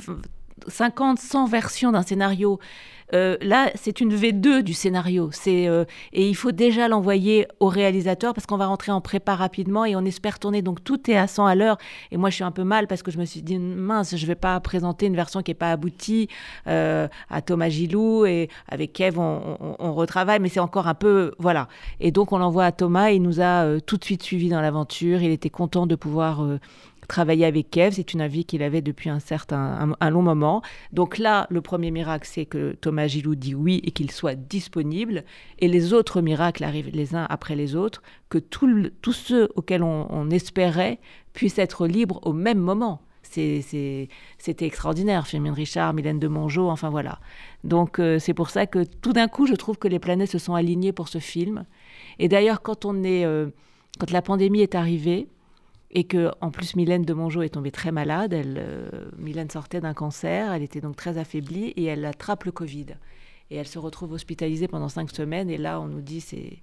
[0.69, 2.59] 50, 100 versions d'un scénario.
[3.15, 5.31] Euh, là, c'est une V2 du scénario.
[5.47, 9.85] Euh, et il faut déjà l'envoyer au réalisateur parce qu'on va rentrer en prépa rapidement
[9.85, 10.63] et on espère tourner.
[10.63, 11.79] Donc tout est à 100 à l'heure.
[12.11, 14.27] Et moi, je suis un peu mal parce que je me suis dit mince, je
[14.27, 16.29] vais pas présenter une version qui est pas aboutie
[16.67, 21.69] euh, à Thomas Gilou et avec Kev, on, retravaille, mais c'est encore un peu voilà.
[22.01, 23.11] Et donc on l'envoie à Thomas.
[23.11, 25.23] Il nous a tout de suite suivi dans l'aventure.
[25.23, 26.43] Il était content de pouvoir
[27.09, 27.93] travailler avec Kev.
[27.97, 30.63] C'est une avis qu'il avait depuis un certain, un, long moment.
[30.93, 35.25] Donc là, le premier miracle, c'est que Thomas Gilou dit oui et qu'il soit disponible.
[35.59, 40.29] Et les autres miracles arrivent les uns après les autres, que tous ceux auxquels on,
[40.31, 41.01] espérait
[41.33, 43.01] puissent être libres au même moment.
[43.23, 44.09] C'était
[44.61, 45.27] extraordinaire.
[45.27, 47.19] Firmin Richard, Mylène de Mongeau, enfin voilà.
[47.65, 50.39] Donc euh, c'est pour ça que tout d'un coup, je trouve que les planètes se
[50.39, 51.65] sont alignées pour ce film.
[52.19, 53.49] Et d'ailleurs, quand on est, euh,
[53.99, 55.29] quand la pandémie est arrivée,
[55.91, 58.33] et que en plus Mylène de Mongeau est tombée très malade.
[58.33, 62.53] Elle, euh, Mylène sortait d'un cancer, elle était donc très affaiblie et elle attrape le
[62.53, 62.87] Covid.
[63.51, 65.49] Et elle se retrouve hospitalisée pendant cinq semaines.
[65.49, 66.59] Et là, on nous dit c'est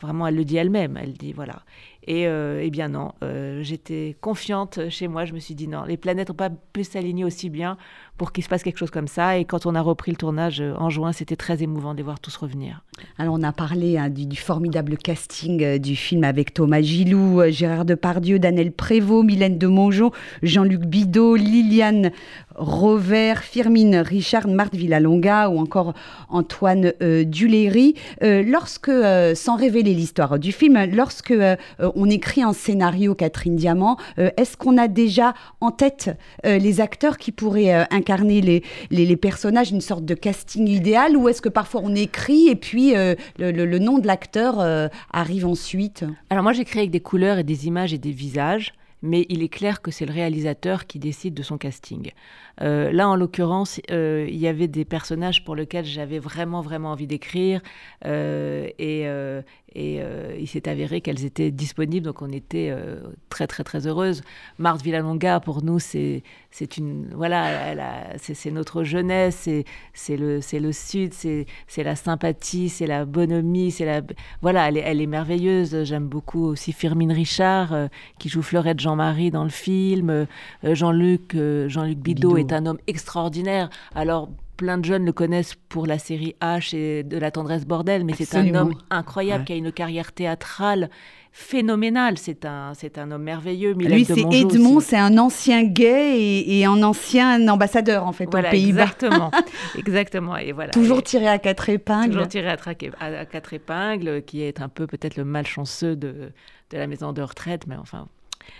[0.00, 0.96] vraiment, elle le dit elle-même.
[0.96, 1.62] Elle dit voilà.
[2.06, 5.24] Et euh, eh bien non, euh, j'étais confiante chez moi.
[5.24, 7.76] Je me suis dit non, les planètes n'ont pas pu s'aligner aussi bien
[8.18, 9.38] pour qu'il se passe quelque chose comme ça.
[9.38, 12.02] Et quand on a repris le tournage euh, en juin, c'était très émouvant de les
[12.02, 12.82] voir tous revenir.
[13.18, 18.38] Alors on a parlé hein, du, formidable casting du film avec Thomas Gilou, Gérard Depardieu,
[18.40, 20.12] Daniel Prévost, Mylène de Mongeau,
[20.42, 22.10] Jean-Luc Bidot, Liliane
[22.54, 25.94] Rover, Firmine Richard, Marthe Villalonga ou encore
[26.28, 27.94] Antoine Duléry.
[28.20, 28.90] lorsque,
[29.34, 31.32] sans révéler l'histoire du film, lorsque
[31.94, 33.96] on écrit un scénario, Catherine Diamant.
[34.18, 36.10] Euh, est-ce qu'on a déjà en tête
[36.46, 41.16] euh, les acteurs qui pourraient euh, incarner les, les, personnages, une sorte de casting idéal,
[41.16, 42.94] ou est-ce que parfois on écrit et puis
[43.38, 44.58] le, nom de l'acteur
[45.12, 46.04] arrive ensuite?
[46.30, 48.72] Alors moi j'écris avec des couleurs et des images et des visages
[49.04, 52.12] mais il est clair que c'est le réalisateur qui décide de son casting.
[52.60, 57.62] là, en l'occurrence, il y avait des personnages pour lesquels j'avais vraiment, vraiment envie d'écrire,
[58.04, 59.06] et,
[59.74, 63.86] et euh, il s'est avéré qu'elles étaient disponibles, donc on était euh, très très très
[63.86, 64.22] heureuses.
[64.58, 69.48] Marthe Villalonga, pour nous, c'est c'est une voilà, c'est notre jeunesse,
[69.94, 71.46] c'est le c'est le sud, c'est
[71.78, 74.02] la sympathie, c'est la bonhomie, c'est la
[74.42, 75.84] voilà, elle est, elle est merveilleuse.
[75.84, 80.26] J'aime beaucoup aussi Firmine Richard euh, qui joue Fleurette Jean-Marie dans le film.
[80.62, 83.70] Jean-Luc Jean-Luc Bidot, est un homme extraordinaire.
[83.94, 84.28] Alors
[84.62, 88.12] plein de jeunes le connaissent pour la série H et de la tendresse bordel, mais
[88.14, 90.88] c'est un homme incroyable qui a une carrière théâtrale
[91.32, 92.16] phénoménale.
[92.16, 93.72] C'est un, c'est un homme merveilleux.
[93.72, 98.52] Lui, c'est Edmond, c'est un ancien gay et, un ancien ambassadeur en fait voilà, au
[98.52, 98.84] Pays-Bas.
[98.84, 99.32] Exactement,
[99.76, 100.36] exactement.
[100.36, 100.70] Et voilà.
[100.70, 102.12] Toujours tiré à quatre épingles.
[102.12, 102.56] Toujours tiré à,
[103.00, 106.30] à, quatre épingles, qui est un peu peut-être le malchanceux de,
[106.70, 108.06] de la maison de retraite, mais enfin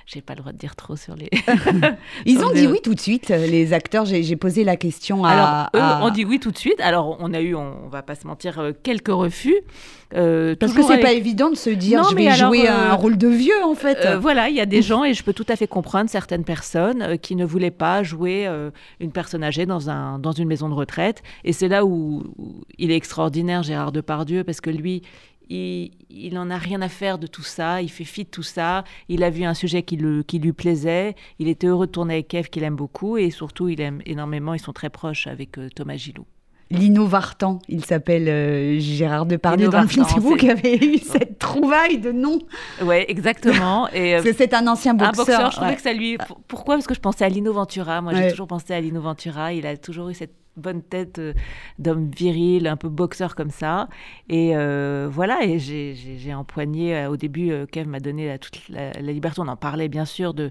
[0.06, 1.30] j'ai pas le droit de dire trop sur les.
[2.26, 4.04] Ils ont dit oui tout de suite, euh, les acteurs.
[4.04, 5.68] J'ai posé la question à.
[5.72, 6.80] Alors, eux ont dit oui tout de suite.
[6.80, 9.56] Alors, on a eu, on, va pas se mentir, euh, quelques refus.
[10.14, 13.28] Euh, Parce que c'est pas évident de se dire je vais jouer un rôle de
[13.28, 14.06] vieux en fait.
[14.20, 17.16] voilà, il y a des gens et je peux tout à fait comprendre certaines personnes
[17.18, 18.46] qui ne voulaient pas jouer
[19.00, 21.22] une personne âgée dans, un, dans une maison de retraite.
[21.44, 25.02] Et c'est là où, où, il est extraordinaire, Gérard Depardieu, parce que lui,
[25.52, 28.84] il n'en a rien à faire de tout ça, il fait fi de tout ça,
[29.08, 32.14] il a vu un sujet qui, le, qui lui plaisait, il était heureux de tourner
[32.14, 35.58] avec Kev qu'il aime beaucoup et surtout il aime énormément, ils sont très proches avec
[35.58, 36.24] euh, Thomas Gilou.
[36.70, 40.06] Lino Vartan, il s'appelle euh, Gérard Depardieu dans le film.
[40.08, 42.38] C'est vous qui avez eu cette trouvaille de nom.
[42.82, 43.88] Oui, exactement.
[43.92, 45.12] Et euh, c'est un ancien boxeur.
[45.12, 46.16] Un boxeur, je trouvais que ça lui.
[46.48, 46.76] Pourquoi?
[46.76, 48.00] Parce que je pensais à Lino Ventura.
[48.00, 49.52] Moi, j'ai toujours pensé à Lino Ventura.
[49.52, 51.34] Il a toujours eu cette bonne tête euh,
[51.78, 53.88] d'homme viril, un peu boxeur comme ça.
[54.28, 58.92] Et euh, voilà, et j'ai empoigné, euh, au début, Kev m'a donné la, toute la,
[59.00, 60.50] liberté, on en parlait bien sûr, de,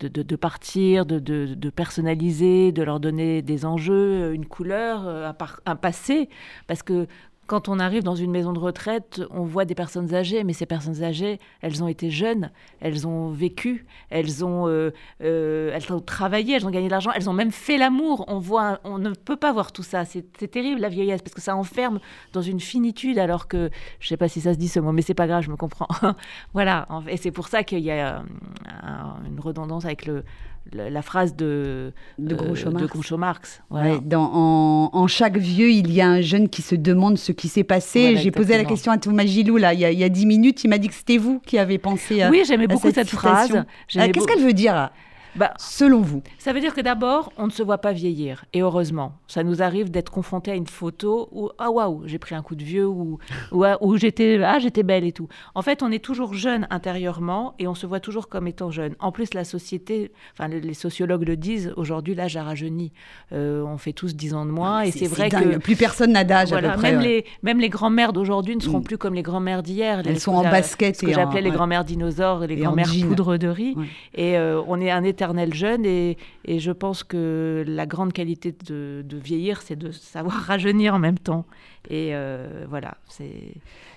[0.00, 5.34] de, partir, de, de, personnaliser, de leur donner des enjeux, une couleur, un,
[5.66, 6.28] un passé,
[6.66, 7.06] parce que
[7.46, 10.66] quand on arrive dans une maison de retraite, on voit des personnes âgées, mais ces
[10.66, 12.50] personnes âgées, elles ont été jeunes,
[12.80, 14.90] elles ont vécu, elles ont, euh,
[15.22, 18.24] euh, travaillé, elles ont gagné de l'argent, elles ont même fait l'amour.
[18.28, 20.04] On voit, on ne peut pas voir tout ça.
[20.04, 21.98] C'est terrible la vieillesse parce que ça enferme
[22.32, 24.92] dans une finitude, alors que je ne sais pas si ça se dit ce mot,
[24.92, 25.88] mais c'est pas grave, je me comprends.
[26.54, 30.24] voilà, et c'est pour ça qu'il y a euh, une redondance avec le
[30.72, 33.62] la phrase de, de Groucho Marx.
[34.04, 37.64] dans, en, chaque vieux, il y a un jeune qui se demande ce qui s'est
[37.64, 38.16] passé.
[38.16, 40.64] J'ai posé la question à Thomas Gilou là, il, y a, dix minutes.
[40.64, 43.52] Il m'a dit que c'était vous qui avez pensé à Oui, j'aimais beaucoup cette, phrase.
[43.54, 44.90] Euh, qu'est-ce qu'elle veut dire
[45.36, 48.44] bah, selon vous Ça veut dire que d'abord, on ne se voit pas vieillir.
[48.52, 52.34] Et heureusement, ça nous arrive d'être confronté à une photo où ah waouh, j'ai pris
[52.34, 53.18] un coup de vieux ou
[53.50, 55.28] ou, ah, j'étais ah j'étais belle et tout.
[55.54, 58.94] En fait, on est toujours jeune intérieurement et on se voit toujours comme étant jeune.
[59.00, 62.92] En plus, la société, enfin les sociologues le disent, aujourd'hui l'âge a rajeuni.
[63.32, 66.24] Euh, on fait tous 10 ans de moins et c'est vrai que plus personne n'a
[66.24, 66.52] d'âge.
[66.52, 68.84] même les même les grands-mères d'aujourd'hui ne seront mm.
[68.84, 70.02] plus comme les grands-mères d'hier.
[70.04, 70.96] Elles sont en basket.
[70.96, 73.74] Ce que j'appelais les grands-mères dinosaures, les grands-mères poudre de riz.
[74.14, 78.52] Et euh, on est un éternel jeune et, et, je pense que la grande qualité
[78.66, 81.46] de, vieillir, c'est de savoir rajeunir en même temps.
[81.88, 83.54] Et euh, voilà, c'est...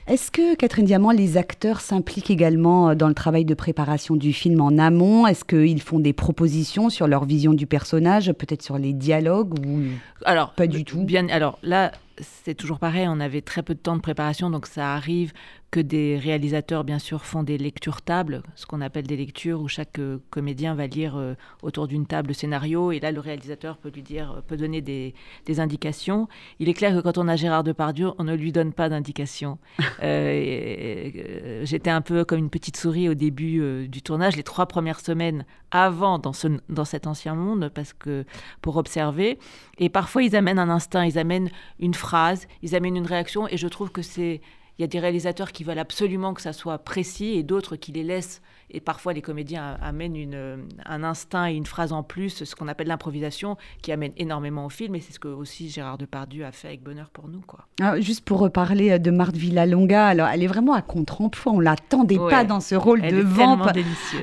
[0.08, 4.62] Est-ce que, Catherine Diamant, les acteurs s'impliquent également dans le travail de préparation du film
[4.62, 5.26] en amont?
[5.26, 9.82] Est-ce qu'ils font des propositions sur leur vision du personnage, peut-être sur les dialogues ou
[10.24, 11.04] alors, pas du tout?
[11.04, 14.68] bien, Alors là, c'est toujours pareil, on avait très peu de temps de préparation, donc
[14.68, 15.34] ça arrive
[15.76, 19.68] que des réalisateurs, bien sûr, font des lectures tables, ce qu'on appelle des lectures où
[19.68, 21.34] chaque euh, comédien va lire euh,
[21.64, 25.14] autour d'une table le scénario, et là, le réalisateur peut lui dire, peut donner des,
[25.60, 26.30] indications.
[26.60, 29.58] Il est clair que quand on a Gérard Depardieu, on ne lui donne pas d'indications.
[30.04, 35.00] Euh, j'étais un peu comme une petite souris au début du tournage, les trois premières
[35.00, 38.26] semaines avant dans, ce, dans cet ancien monde, parce que
[38.62, 39.40] pour observer.
[39.80, 43.58] Et parfois, ils amènent un instinct, ils amènent une phrase, ils amènent une réaction, et
[43.58, 44.42] je trouve que c'est
[44.78, 47.92] il y a des réalisateurs qui veulent absolument que ça soit précis et d'autres qui
[47.92, 48.42] les laissent
[48.76, 52.68] et parfois les comédiens amènent une, un instinct et une phrase en plus, ce qu'on
[52.68, 56.52] appelle l'improvisation, qui amène énormément au film, et c'est ce que aussi Gérard Depardieu a
[56.52, 57.40] fait avec bonheur pour nous.
[57.48, 57.62] Quoi.
[57.82, 61.60] Ah, juste pour reparler euh, de Marthe Villalonga, alors elle est vraiment à contre-emploi, on
[61.62, 63.66] l'attendait pas dans ce rôle elle de vamp.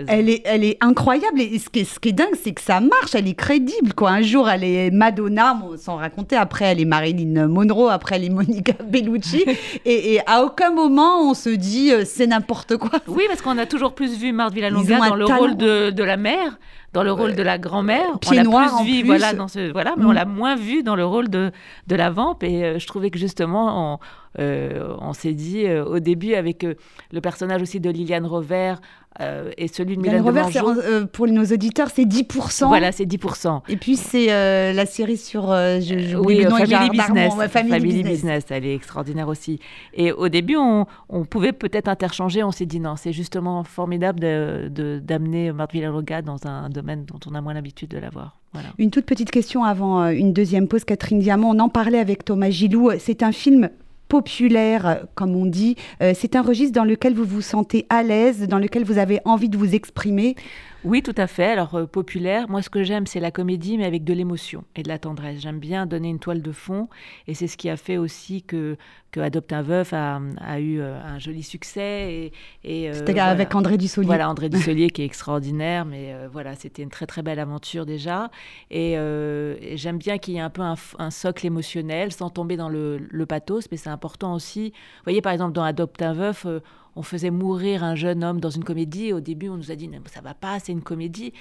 [0.07, 2.61] Elle est, elle est incroyable, et ce qui est, ce qui est dingue, c'est que
[2.61, 3.95] ça marche, elle est crédible.
[3.95, 4.11] Quoi.
[4.11, 8.31] Un jour, elle est Madonna, sans raconter, après, elle est Marilyn Monroe, après, elle est
[8.31, 9.47] Monica Bellucci,
[9.87, 13.01] et, et à aucun moment, on se dit, euh, c'est n'importe quoi.
[13.09, 15.39] Oui, parce qu'on a toujours plus vu Marthe Villalonga dans le talent.
[15.41, 16.59] rôle de, de la mère,
[16.93, 18.19] dans le rôle de la grand-mère.
[18.21, 19.07] Pied on l'a noir, plus en vu, plus.
[19.07, 20.15] voilà, dans ce, voilà, mais on Mm.
[20.15, 21.51] l'a moins vu dans le rôle de,
[21.87, 22.37] de la vamp.
[22.43, 23.99] Et euh, je trouvais que justement, on,
[24.41, 26.75] euh, on s'est dit euh, au début avec euh,
[27.13, 28.75] le personnage aussi de Liliane Rover
[29.21, 32.69] euh, et celui de Mylène en- euh, pour nos auditeurs, c'est 10%.
[32.69, 33.63] Voilà, c'est 10%.
[33.69, 35.45] Et puis, c'est euh, la série sur.
[35.49, 37.35] je- Oui, le nom, Family Business.
[37.37, 38.45] Ouais, Family, Business.
[38.51, 39.59] elle est extraordinaire aussi.
[39.95, 42.43] Et au début, on, on pouvait peut-être interchanger.
[42.43, 45.77] On s'est dit non, c'est justement formidable de- de- d'amener Marthe
[46.25, 48.39] dans un domaine dont on a moins l'habitude de la voir.
[48.53, 48.69] Voilà.
[48.79, 51.51] Une toute petite question avant une deuxième pause, Catherine Diamant.
[51.51, 52.91] On en parlait avec Thomas Gilou.
[52.99, 53.71] C'est un film
[54.13, 55.75] populaire, comme on dit.
[56.03, 59.21] Euh, c'est un registre dans lequel vous vous sentez à l'aise, dans lequel vous avez
[59.25, 60.37] envie de vous exprimer.
[60.85, 61.47] Oui, tout à fait.
[61.53, 64.83] Alors, euh, populaire, moi, ce que j'aime, c'est la comédie, mais avec de l'émotion et
[64.83, 65.41] de la tendresse.
[65.41, 66.89] J'aime bien donner une toile de fond,
[67.29, 68.77] et c'est ce qui a fait aussi que,
[69.13, 72.33] que Adopte un veuf a, a eu euh, un joli succès.
[72.65, 74.07] Et, et, euh, C'était avec André Dussolier.
[74.07, 78.31] Voilà, André Dussolier qui est extraordinaire, mais voilà, c'était une très très belle aventure déjà.
[78.71, 82.69] Et, et j'aime bien qu'il y ait un peu un, socle émotionnel, sans tomber dans
[82.69, 84.71] le, le pathos, mais c'est important aussi.
[84.71, 86.47] Vous voyez, par exemple, dans Adopte un veuf,
[86.97, 89.13] on faisait mourir un jeune homme dans une comédie.
[89.13, 91.33] Au début, on nous a dit ça va pas, c'est une comédie.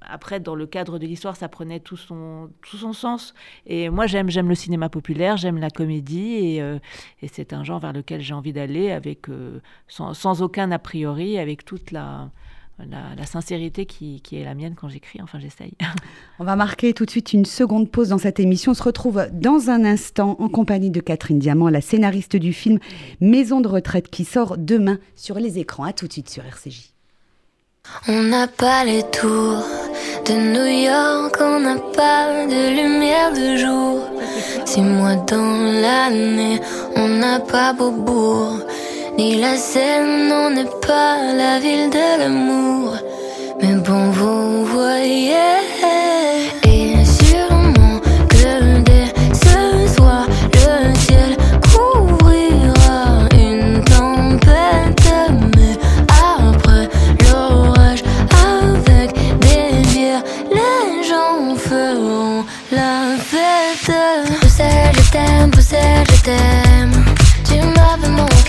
[0.00, 3.34] Après, dans le cadre de l'histoire, ça prenait tout son, tout son sens.
[3.66, 6.78] Et moi, j'aime, j'aime le cinéma populaire, j'aime la comédie, et, euh,
[7.20, 11.38] et c'est un genre vers lequel j'ai envie d'aller, avec euh, sans aucun a priori,
[11.38, 12.30] avec toute la,
[12.78, 15.20] la, la sincérité qui, qui est la mienne quand j'écris.
[15.22, 15.72] Enfin, j'essaye.
[16.38, 18.72] On va marquer tout de suite une seconde pause dans cette émission.
[18.72, 22.78] On se retrouve dans un instant en compagnie de Catherine Diamant, la scénariste du film
[23.20, 25.84] Maison de retraite qui sort demain sur les écrans.
[25.84, 26.92] À tout de suite sur RCJ.
[28.08, 29.64] On n'a pas les tours
[30.26, 34.02] de New York, on n'a pas de lumière de jour.
[34.64, 36.60] Six mois dans l'année,
[36.96, 38.58] on n'a pas Beaubourg,
[39.18, 42.96] ni la Seine, on n'est pas la ville de l'amour.
[43.60, 45.32] Mais bon, vous voyez,
[46.64, 51.36] et sûrement que dès ce soir, le ciel
[51.70, 55.08] couvrira une tempête.
[55.56, 55.76] Mais
[56.10, 56.88] après
[57.24, 63.96] l'orage, avec des bières, les gens feront la fête.
[64.40, 66.65] Bruxelles, je t'aime, Bruxelles, je t'aime.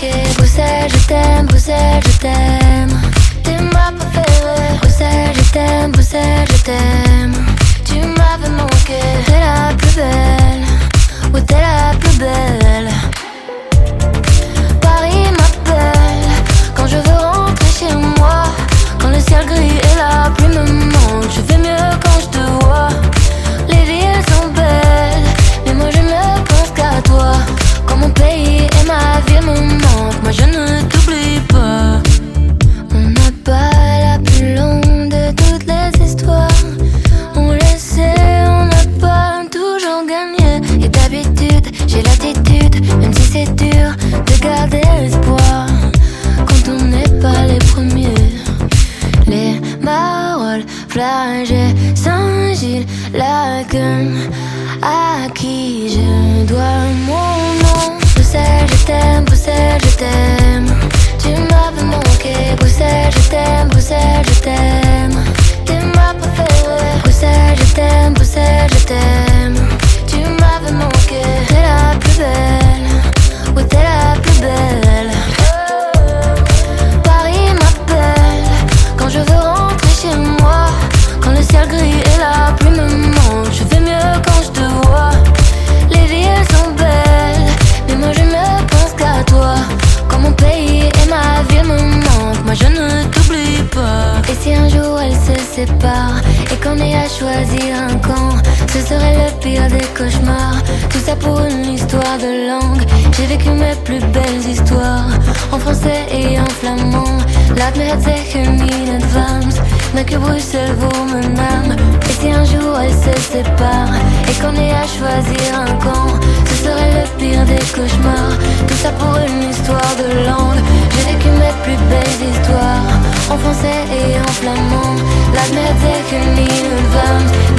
[0.00, 3.00] Bruxelles, je t'aime, Bruxelles, je t'aime.
[3.42, 7.34] T'es ma préférée, Bruxelles, je t'aime, Bruxelles, je t'aime.
[7.84, 10.64] Tu m'avais manqué, t'es la plus belle,
[11.34, 12.88] oui, t'es la plus belle.
[14.80, 16.28] Paris m'appelle
[16.76, 18.44] quand je veux rentrer chez moi.
[19.00, 22.64] Quand le ciel gris et la pluie me manquent, je vais mieux quand je te
[22.64, 22.88] vois.
[23.68, 25.26] Les villes sont belles,
[25.66, 27.32] mais moi je ne pense qu'à toi.
[27.84, 28.47] Quand mon pays
[30.30, 30.67] je ne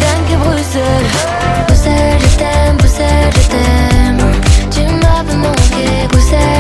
[0.02, 1.12] Danke Bruxelles.
[1.68, 2.78] Bruxelles, je t'aime,
[3.36, 4.32] je t'aime.
[4.72, 6.08] Tu m'as manqué,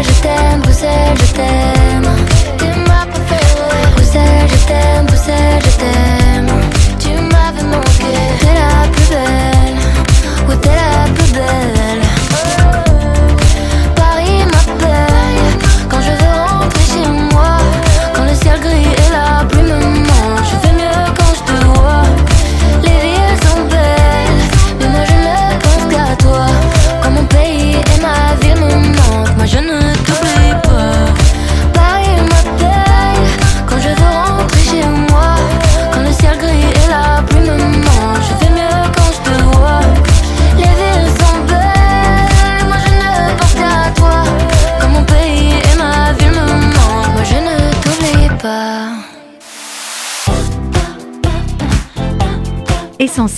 [0.03, 0.48] je t'aime,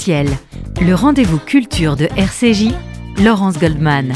[0.08, 2.74] Le rendez-vous culture de RCJ,
[3.24, 4.14] Laurence Goldman.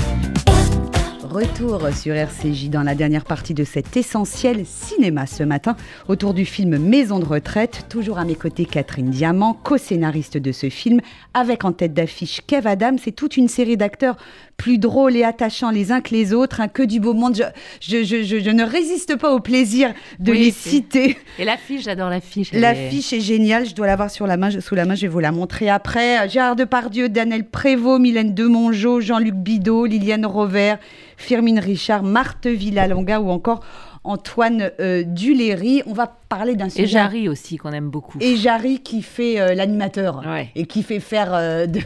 [1.30, 4.66] Retour sur RCJ dans la dernière partie de cet essentiel
[5.06, 5.76] cinéma ce matin
[6.08, 7.86] autour du film Maison de retraite.
[7.90, 11.00] Toujours à mes côtés Catherine Diamant, co-scénariste de ce film,
[11.36, 14.18] avec en tête d'affiche Kev Adams et toute une série d'acteurs
[14.58, 17.36] plus drôles et attachants les uns que les autres, hein, que du beau monde.
[17.36, 17.44] Je,
[17.82, 21.18] je, je, je, je ne résiste pas au plaisir de Oui, les c'est- citer.
[21.38, 22.52] Et l'affiche, j'adore l'affiche.
[22.54, 25.08] est- L'affiche est géniale, je dois l'avoir sur la main, sous la main, je vais
[25.08, 26.28] vous la montrer après.
[26.30, 30.76] Gérard Depardieu, Daniel Prévost, Mylène Demongeau, Jean-Luc Bidot, Liliane Rover,
[31.18, 33.60] Firmine Richard, Marthe Villalonga ou encore
[34.06, 35.82] Antoine euh, Duléry.
[35.86, 36.84] On va parler d'un sujet.
[36.84, 38.18] Et Jarry aussi, qu'on aime beaucoup.
[38.22, 40.50] Et Jarry qui fait euh, l'animateur Ouais.
[40.56, 41.80] et qui fait faire euh, de,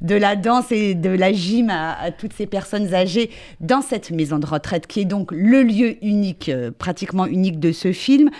[0.00, 4.10] de la danse et de la gym à, à toutes ces personnes âgées dans cette
[4.10, 8.30] maison de retraite qui est donc le lieu unique, euh, pratiquement unique de ce film.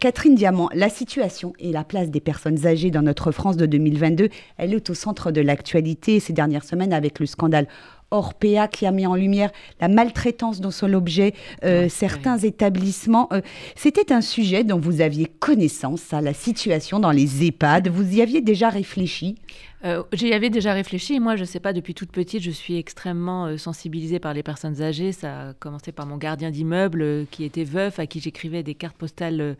[0.00, 4.28] Catherine Diamant, la situation et la place des personnes âgées dans notre France de 2022,
[4.58, 7.66] elle est au centre de l'actualité ces dernières semaines avec le scandale
[8.12, 9.50] Orpea qui a mis en lumière
[9.80, 11.34] la maltraitance dont sont l'objet
[11.64, 13.28] euh, certains établissements.
[13.32, 13.40] Euh,
[13.74, 17.88] C'était un sujet dont vous aviez connaissance, à la situation dans les EHPAD.
[17.88, 19.36] Vous y aviez déjà réfléchi?
[19.84, 21.18] Euh, J'y avais déjà réfléchi.
[21.18, 24.42] Moi, je ne sais pas, depuis toute petite, je suis extrêmement euh, sensibilisée par les
[24.42, 25.10] personnes âgées.
[25.10, 28.74] Ça a commencé par mon gardien d'immeuble euh, qui était veuf, à qui j'écrivais des
[28.74, 29.56] cartes postales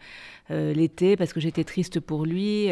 [0.51, 2.69] l'été parce que j'étais triste pour lui.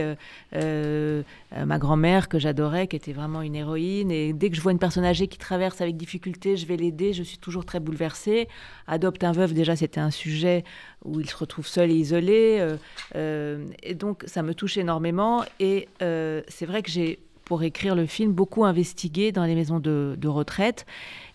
[0.53, 4.11] Ma grand-mère que j'adorais, qui était vraiment une héroïne.
[4.11, 7.14] Et dès que je vois une personne âgée qui traverse avec difficulté, je vais l'aider.
[7.14, 8.48] Je suis toujours très bouleversée.
[8.86, 10.62] Adopte un veuf, déjà, c'était un sujet
[11.07, 12.76] où il se retrouve seul et isolé.
[13.14, 15.42] et donc, ça me touche énormément.
[15.59, 17.18] Et c'est vrai que j'ai
[17.51, 20.86] pour écrire le film, beaucoup investigué dans les maisons de, retraite.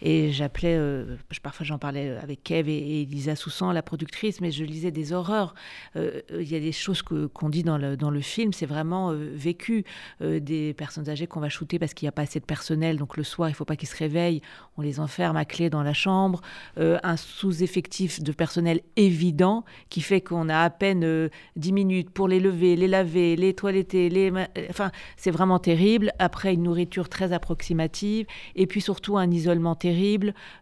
[0.08, 4.64] Et j'appelais, euh, parfois j'en parlais avec Kev et, Elisa Soussan, la productrice, mais je
[4.64, 5.56] lisais des horreurs.
[5.96, 9.10] Euh, Il y a des choses qu'on dit dans le, dans le film, c'est vraiment
[9.10, 9.84] euh, vécu.
[10.22, 12.98] Euh, des personnes âgées qu'on va shooter parce qu'il n'y a pas assez de personnel,
[12.98, 14.42] donc le soir, il ne faut pas qu'ils se réveillent,
[14.78, 16.42] on les enferme à clé dans la chambre.
[16.78, 22.10] Euh, un sous-effectif de personnel évident qui fait qu'on a à peine euh, 10 minutes
[22.12, 24.30] pour les lever, les laver, les toiletter, les...
[24.30, 26.12] euh, Enfin, c'est vraiment terrible.
[26.20, 29.95] Après, une nourriture très approximative et puis surtout un isolement terrible.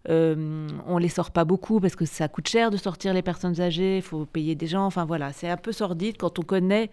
[0.09, 3.59] Euh, on les sort pas beaucoup parce que ça coûte cher de sortir les personnes
[3.59, 4.85] âgées, il faut payer des gens.
[4.85, 6.91] Enfin voilà, c'est un peu sordide quand on connaît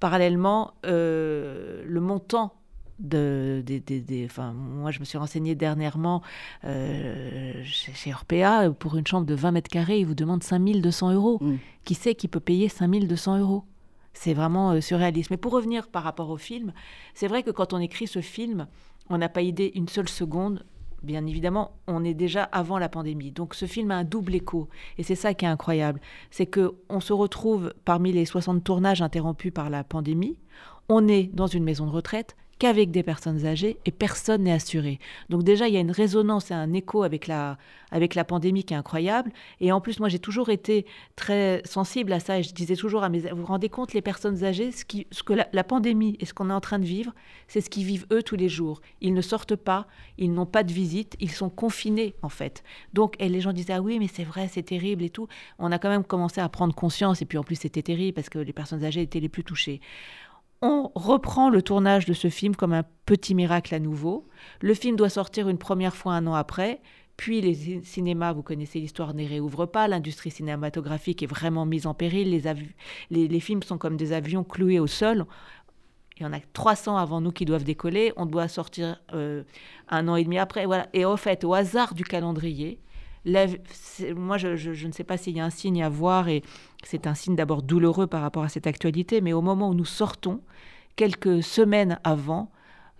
[0.00, 2.54] parallèlement euh, le montant
[2.98, 3.62] de,
[4.24, 6.22] enfin, moi, je me suis renseignée dernièrement
[6.64, 8.70] euh, chez, chez Orpea.
[8.78, 11.40] Pour une chambre de 20 mètres carrés, ils vous demandent 5200 euros.
[11.84, 13.64] Qui sait qui peut payer 5200 euros?
[14.14, 15.30] C'est vraiment euh, surréaliste.
[15.30, 16.72] Mais pour revenir par rapport au film,
[17.14, 18.66] c'est vrai que quand on écrit ce film,
[19.10, 20.64] on n'a pas idée une seule seconde.
[21.02, 23.30] Bien évidemment, on est déjà avant la pandémie.
[23.30, 24.68] Donc ce film a un double écho.
[24.98, 26.00] Et c'est ça qui est incroyable.
[26.30, 30.38] C'est que on se retrouve parmi les 60 tournages interrompus par la pandémie.
[30.88, 34.98] On est dans une maison de retraite qu'avec des personnes âgées et personne n'est assuré.
[35.28, 37.56] Donc déjà, il y a une résonance et un écho avec la,
[37.90, 39.30] avec la pandémie qui est incroyable.
[39.60, 40.84] Et en plus, moi, j'ai toujours été
[41.16, 43.20] très sensible à ça et je disais toujours à mes...
[43.20, 46.50] Vous vous rendez compte, les personnes âgées, ce, que la, la pandémie et ce qu'on
[46.50, 47.12] est en train de vivre,
[47.46, 48.80] c'est ce qu'ils vivent eux tous les jours.
[49.00, 49.86] Ils ne sortent pas,
[50.18, 52.62] ils n'ont pas de visite, ils sont confinés en fait.
[52.92, 55.28] Donc, et les gens disaient, ah oui, mais c'est vrai, c'est terrible et tout.
[55.58, 58.28] On a quand même commencé à prendre conscience et puis en plus, c'était terrible parce
[58.28, 59.80] que les personnes âgées étaient les plus touchées.
[60.60, 64.28] On reprend le tournage de ce film comme un petit miracle à nouveau.
[64.60, 66.80] Le film doit sortir une première fois un an après.
[67.16, 69.86] Puis les cin- cinémas, vous connaissez l'histoire, ne réouvrent pas.
[69.86, 72.30] L'industrie cinématographique est vraiment mise en péril.
[73.10, 75.26] Les, les, films sont comme des avions cloués au sol.
[76.16, 78.12] Il y en a 300 avant nous qui doivent décoller.
[78.16, 79.44] On doit sortir euh,
[79.88, 80.66] un an et demi après.
[80.92, 82.80] Et au fait, au hasard du calendrier,
[83.24, 86.42] moi, je, je, ne sais pas s'il y a un signe à voir, et
[86.82, 89.84] c'est un signe d'abord douloureux par rapport à cette actualité, mais au moment où nous
[89.84, 90.40] sortons,
[90.96, 92.50] quelques semaines avant,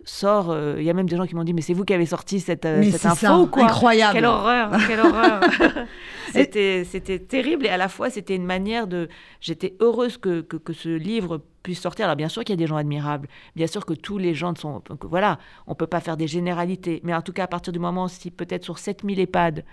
[0.05, 0.51] sort.
[0.51, 2.07] Euh, il y a même des gens qui m'ont dit mais c'est vous qui avez
[2.07, 3.64] sorti cette, euh, cette info quoi?
[3.64, 4.14] Incroyable.
[4.14, 5.41] Quelle horreur, quelle horreur.
[6.33, 9.09] c'était c'était terrible et à la fois c'était une manière de.
[9.41, 12.07] J'étais heureuse que, que, que, ce livre puisse sortir.
[12.07, 14.55] Alors bien sûr qu'il y a des gens admirables, bien sûr que tous les gens
[14.55, 14.83] sont.
[15.03, 18.09] Voilà, on peut pas faire des généralités, mais en tout cas à partir du moment
[18.09, 19.64] si peut-être sur 7000 EHPAD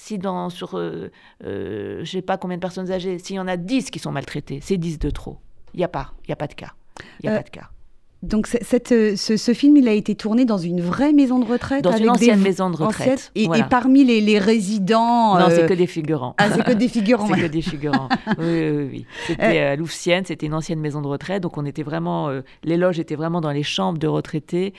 [0.00, 1.10] si dans, sur, euh,
[1.42, 4.60] je sais pas combien de personnes âgées, s'il y en a 10 qui sont maltraitées,
[4.62, 5.38] c'est 10 de trop.
[5.74, 6.72] Il n'y a pas, il y a pas de cas.
[7.20, 7.70] Il y a pas de cas.
[8.22, 11.82] Donc cette, euh, ce, film, il a été tourné dans une vraie maison de retraite
[11.82, 13.32] Dans une ancienne maison de retraite.
[13.34, 15.38] Et, parmi les, résidents...
[15.38, 16.34] Non, c'est euh, que des figurants.
[16.36, 17.28] Ah, c'est que des figurants.
[17.34, 18.10] c'est que des figurants.
[18.38, 19.06] oui, oui, oui.
[19.26, 21.42] C'était euh, à Louvciennes, c'était une ancienne maison de retraite.
[21.42, 22.30] Donc on était vraiment...
[22.62, 24.74] les loges étaient vraiment dans les chambres de retraités.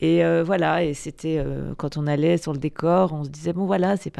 [0.00, 1.42] Et voilà, et c'était...
[1.76, 4.12] quand on allait sur le décor, on se disait, bon voilà, c'est...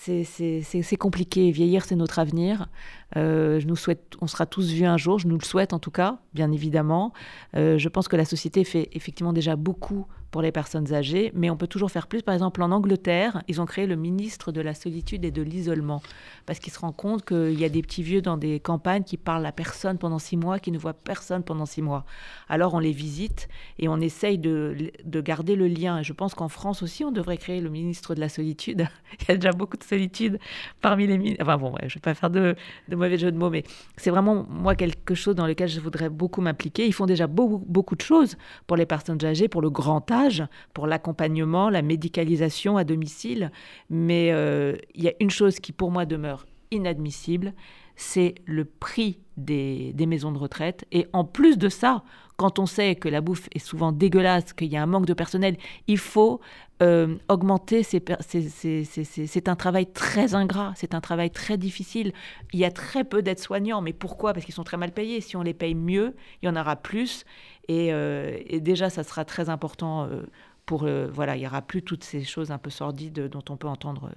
[0.00, 1.50] C'est compliqué.
[1.50, 2.68] Vieillir, c'est notre avenir.
[3.16, 5.78] Euh, je nous souhaite, on sera tous vus un jour, je nous le souhaite en
[5.78, 7.12] tout cas, bien évidemment.
[7.56, 11.48] Euh, je pense que la société fait effectivement déjà beaucoup pour les personnes âgées, mais
[11.48, 12.22] on peut toujours faire plus.
[12.22, 16.02] Par exemple, en Angleterre, ils ont créé le ministre de la solitude et de l'isolement,
[16.44, 19.16] parce qu'ils se rendent compte qu'il y a des petits vieux dans des campagnes qui
[19.16, 22.04] parlent à personne pendant six mois, qui ne voient personne pendant six mois.
[22.48, 23.48] Alors on les visite
[23.78, 26.02] et on essaye de, de garder le lien.
[26.02, 28.86] Je pense qu'en France aussi, on devrait créer le ministre de la solitude.
[29.20, 30.38] Il y a déjà beaucoup de solitude
[30.80, 31.36] parmi les...
[31.40, 32.54] Enfin bon, je ne vais pas faire de,
[32.88, 33.64] de mauvais jeu de mots, mais
[33.96, 36.86] c'est vraiment, moi, quelque chose dans lequel je voudrais beaucoup m'impliquer.
[36.86, 38.36] Ils font déjà beaucoup, de choses
[38.66, 40.44] pour les personnes âgées, pour le grand âge
[40.74, 43.50] pour l'accompagnement, la médicalisation à domicile.
[43.90, 47.54] Mais euh, il y a une chose qui pour moi demeure inadmissible,
[47.96, 50.86] c'est le prix des, maisons de retraite.
[50.92, 52.04] Et en plus de ça,
[52.38, 55.12] quand on sait que la bouffe est souvent dégueulasse, qu'il y a un manque de
[55.12, 55.56] personnel,
[55.88, 56.40] il faut
[56.82, 57.82] euh, augmenter.
[57.82, 62.12] C'est un travail très ingrat, c'est un travail très difficile.
[62.52, 64.32] Il y a très peu d'aides-soignants, mais pourquoi?
[64.32, 65.20] Parce qu'ils sont très mal payés.
[65.20, 67.24] Si on les paye mieux, il y en aura plus.
[67.70, 70.22] Euh, et, déjà, ça sera très important euh,
[70.64, 70.86] pour...
[71.12, 74.12] voilà, il n'y aura plus toutes ces choses un peu sordides dont on peut entendre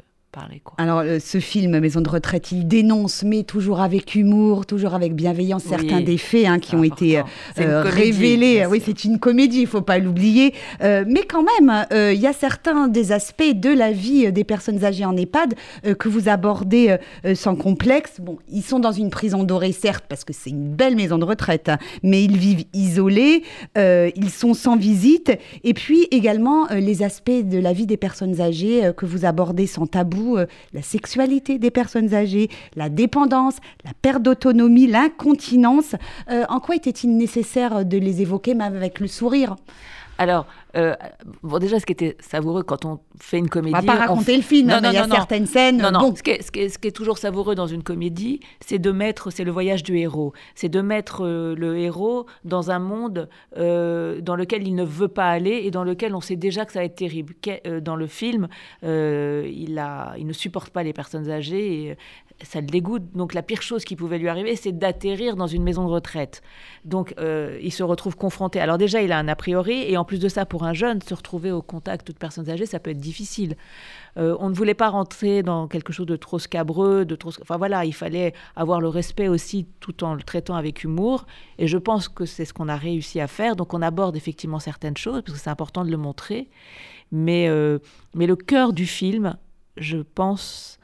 [0.78, 5.14] alors, euh, ce film Maison de retraite, il dénonce, mais toujours avec humour, toujours avec
[5.14, 7.24] bienveillance, certains des faits hein, qui ont été euh,
[7.60, 8.66] euh, révélés.
[8.66, 10.54] Oui, c'est une comédie, il faut pas l'oublier.
[10.82, 15.06] mais quand même, il y a certains des aspects de la vie des personnes âgées
[15.06, 15.56] en EHPAD
[15.98, 16.98] que vous abordez
[17.36, 18.20] sans complexe.
[18.22, 21.26] Bon, ils sont dans une prison dorée, certes, parce que c'est une belle maison de
[21.26, 23.44] retraite, hein, mais ils vivent isolés,
[23.76, 25.32] ils sont sans visite.
[25.64, 29.88] Et puis également les aspects de la vie des personnes âgées que vous abordez sans
[29.88, 33.56] tabou euh, la sexualité des personnes âgées, la dépendance,
[33.86, 35.96] la perte d'autonomie, l'incontinence.
[36.30, 39.56] Euh, en quoi était-il nécessaire de les évoquer, même avec le sourire?
[40.18, 40.46] Alors,
[40.76, 40.96] euh,
[41.44, 43.76] bon, déjà, ce qui était savoureux quand on fait une comédie.
[43.76, 45.82] On va pas raconter le film, non, mais il y a certaines scènes.
[45.82, 46.16] Non, non.
[46.16, 49.44] Ce, qui est, ce, qui est, toujours savoureux dans une comédie, c'est de mettre, c'est
[49.44, 50.34] le voyage du héros.
[50.56, 55.08] C'est de mettre euh, le héros dans un monde euh, dans lequel il ne veut
[55.08, 57.36] pas aller et dans lequel on sait déjà que ça va être terrible.
[57.82, 58.48] dans le film,
[58.84, 61.98] il, a, il ne supporte pas les personnes âgées et
[62.44, 63.04] ça le dégoûte.
[63.14, 66.42] Donc la pire chose qui pouvait lui arriver, c'est d'atterrir dans une maison de retraite.
[66.86, 68.60] Donc il se retrouve confronté.
[68.60, 71.14] Alors déjà, il a un a priori et en plus de ça, un jeune, se
[71.14, 73.56] retrouver au contact de personnes âgées, ça peut être difficile.
[74.18, 77.32] Euh, on ne voulait pas rentrer dans quelque chose de trop scabreux, de trop.
[77.42, 81.26] Enfin voilà, il fallait avoir le respect aussi tout en le traitant avec humour.
[81.58, 83.56] Et je pense que c'est ce qu'on a réussi à faire.
[83.56, 86.50] Donc on aborde effectivement certaines choses, parce que c'est important de le montrer.
[87.12, 87.80] Mais, euh,
[88.16, 89.38] mais le cœur du film,
[89.78, 90.80] je pense,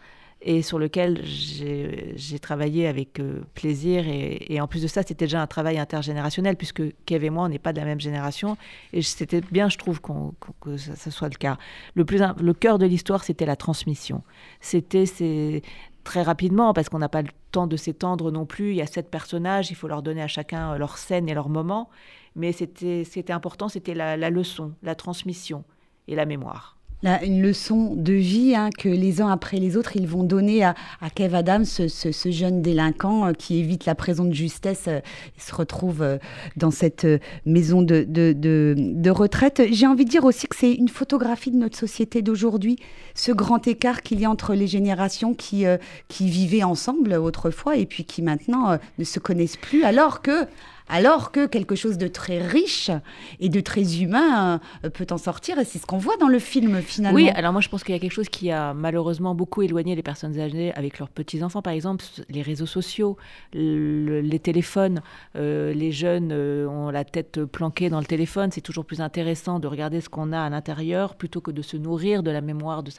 [0.47, 4.05] et sur lequel j'ai travaillé avec euh, plaisir.
[4.07, 7.49] Et, en plus de ça, c'était déjà un travail intergénérationnel, puisque Kev et moi, on
[7.49, 8.55] n'est pas de la même génération.
[8.93, 11.57] Et c'était bien, je trouve, que ça, soit le cas.
[11.95, 14.23] Le, plus, le cœur de l'histoire, c'était la transmission.
[14.61, 15.61] C'était
[16.05, 18.69] très rapidement, parce qu'on n'a pas le temps de s'étendre non plus.
[18.69, 21.33] Il y a sept personnages, il faut leur donner à chacun euh, leur scène et
[21.33, 21.89] leur moment.
[22.37, 25.65] Mais c'était important, c'était la leçon, la transmission
[26.07, 30.07] et la mémoire une leçon de vie hein, que les uns après les autres, ils
[30.07, 30.75] vont donner à,
[31.13, 34.99] Kev Adams, ce, jeune délinquant euh, qui évite la prison de justesse euh,
[35.37, 36.17] se retrouve euh,
[36.55, 37.07] dans cette
[37.45, 39.61] maison de, de, retraite.
[39.71, 42.77] J'ai envie de dire aussi que c'est une photographie de notre société d'aujourd'hui,
[43.15, 45.65] ce grand écart qu'il y a entre les générations qui,
[46.07, 50.45] qui vivaient ensemble autrefois et puis qui maintenant ne se connaissent plus, alors que
[50.89, 52.91] alors que quelque chose de très riche
[53.39, 55.59] et de très humain euh, peut en sortir.
[55.59, 57.15] Et c'est ce qu'on voit dans le film finalement.
[57.15, 59.95] Oui, alors moi je pense qu'il y a quelque chose qui a malheureusement beaucoup éloigné
[59.95, 63.17] les personnes âgées avec leurs petits-enfants, par exemple, les réseaux sociaux,
[63.53, 65.01] les téléphones.
[65.35, 68.51] Euh, les jeunes euh, ont la tête planquée dans le téléphone.
[68.51, 71.77] C'est toujours plus intéressant de regarder ce qu'on a à l'intérieur plutôt que de se
[71.77, 72.91] nourrir de la mémoire de,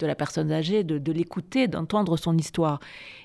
[0.00, 2.80] la personne âgée, de, de l'écouter, d'entendre son histoire.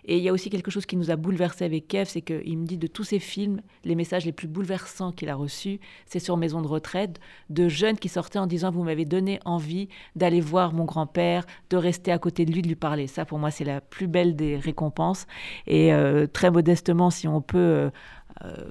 [0.05, 2.57] Et il y a aussi quelque chose qui nous a bouleversé avec Kev, c'est qu'il
[2.57, 6.19] me dit de tous ces films, les messages les plus bouleversants qu'il a reçus, c'est
[6.19, 9.87] sur Maison de retraite, de jeunes qui sortaient en disant Vous m'avez donné envie
[10.17, 13.07] d'aller voir mon grand-père, de rester à côté de lui, de lui parler.
[13.07, 15.25] Ça, pour moi, c'est la plus belle des récompenses.
[15.67, 17.57] Et euh, très modestement, si on peut.
[17.57, 17.89] Euh,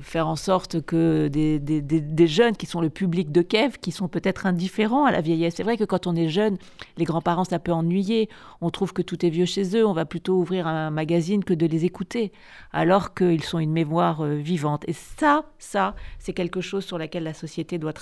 [0.00, 3.90] faire en sorte que des, des, des, jeunes qui sont le public de Kev, qui
[3.92, 5.54] sont peut-être indifférents à la vieillesse.
[5.56, 6.58] C'est vrai que quand on est jeune,
[6.98, 8.28] les grands-parents, ça peut ennuyer.
[8.60, 9.86] On trouve que tout est vieux chez eux.
[9.86, 12.32] On va plutôt ouvrir un magazine que de les écouter,
[12.72, 14.84] alors qu'ils sont une mémoire euh, vivante.
[14.88, 17.94] Et ça, ça, c'est quelque chose sur laquelle la société doit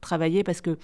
[0.00, 0.78] travailler parce que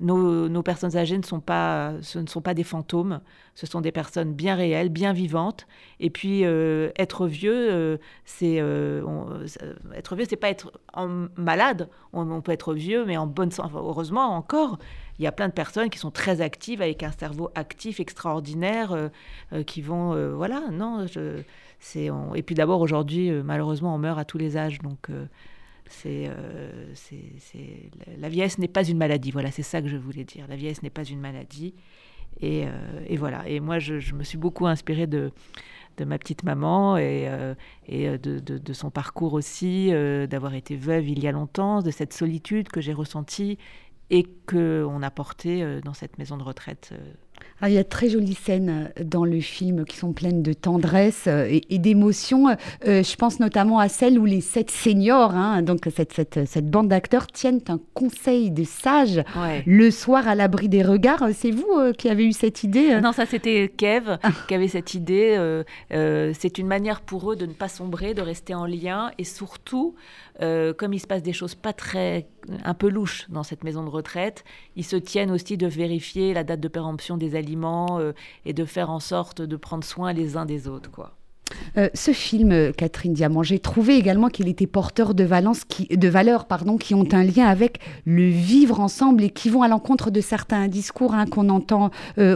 [0.00, 3.20] nos, personnes âgées ne sont, pas, ce ne sont pas des fantômes,
[3.54, 5.66] ce sont des personnes bien réelles, bien vivantes.
[6.00, 9.02] Et puis, euh, être vieux, euh, c'est euh,
[9.94, 10.72] être vieux, c'est pas être
[11.36, 11.88] malade.
[12.12, 13.70] On, peut être vieux, mais en bonne santé.
[13.74, 14.78] heureusement, encore,
[15.18, 19.10] il y a plein de personnes qui sont très actives, avec un cerveau actif, extraordinaire,
[19.66, 21.06] qui vont, voilà, non.
[21.06, 21.42] Je,
[21.96, 25.08] et puis d'abord, aujourd'hui, malheureusement, on meurt à tous les âges, donc
[26.06, 29.30] euh, c'est, la vieillesse n'est pas une maladie.
[29.30, 30.46] Voilà, c'est ça que je voulais dire.
[30.48, 31.74] La vieillesse n'est pas une maladie.
[32.40, 33.48] Et, euh, voilà.
[33.48, 35.30] Et moi, je, me suis beaucoup inspirée de,
[35.96, 37.54] de ma petite maman et, euh,
[37.86, 39.90] et de, de, son parcours aussi,
[40.28, 43.58] d'avoir été veuve il y a longtemps, de cette solitude que j'ai ressentie
[44.10, 46.92] et qu'on a portée dans cette maison de retraite
[47.64, 50.42] ah, il y a de très jolies scènes euh, dans le film qui sont pleines
[50.42, 52.48] de tendresse euh, et, d'émotion.
[52.86, 56.68] Euh, je pense notamment à celle où les sept seniors, hein, donc cette, cette, cette
[56.68, 59.22] bande d'acteurs, tiennent un conseil de sages
[59.66, 61.24] le soir à l'abri des regards.
[61.32, 64.30] C'est vous qui avez eu cette idée Non, ça c'était Kev ah.
[64.46, 65.62] qui avait cette idée.
[65.90, 69.94] c'est une manière pour eux de ne pas sombrer, de rester en lien et surtout,
[70.40, 72.26] comme il se passe des choses pas très
[72.64, 74.44] un peu louches dans cette maison de retraite,
[74.76, 78.12] ils se tiennent aussi de vérifier la date de péremption des aliments euh,
[78.44, 81.12] et de faire en sorte de prendre soin les uns des autres, quoi.
[81.76, 86.78] Euh, ce film, euh, Catherine Diamant, j'ai trouvé également qu'il était porteur de, valeurs pardon,
[86.78, 90.68] qui ont un lien avec le vivre ensemble et qui vont à l'encontre de certains
[90.68, 91.90] discours hein, qu'on entend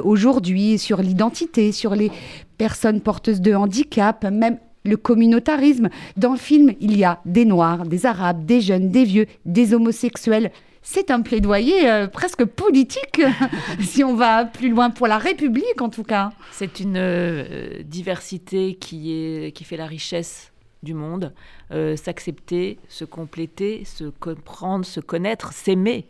[0.05, 2.12] aujourd'hui sur l'identité, sur les
[2.59, 5.89] personnes porteuses de handicap, même le communautarisme.
[6.16, 9.74] Dans le film, il y a des Noirs, des Arabes, des jeunes, des vieux, des
[9.74, 10.51] homosexuels,
[10.83, 13.20] c'est un plaidoyer euh, presque politique,
[13.81, 16.33] si on va plus loin pour la République en tout cas.
[16.53, 20.53] C'est une euh, diversité qui, est, qui fait la richesse
[20.83, 21.35] du monde,
[21.72, 26.07] euh, s'accepter, se compléter, se comprendre, se connaître, s'aimer.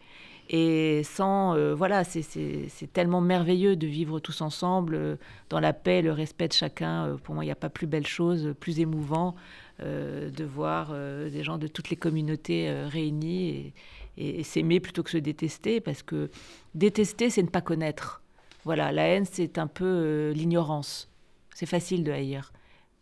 [0.50, 5.18] Et sans, voilà, c'est tellement merveilleux de vivre tous ensemble,
[5.50, 7.18] dans la paix, le respect de chacun.
[7.22, 9.34] pour moi, il n'y a pas plus belle chose, plus émouvant
[9.78, 10.94] de voir
[11.30, 13.74] des gens de toutes les communautés réunis.
[14.18, 16.30] Et, s'aimer plutôt que se détester, parce que
[16.74, 18.22] détester, c'est ne pas connaître.
[18.64, 21.10] Voilà, la haine, c'est un peu euh, l'ignorance.
[21.54, 22.52] C'est facile de haïr.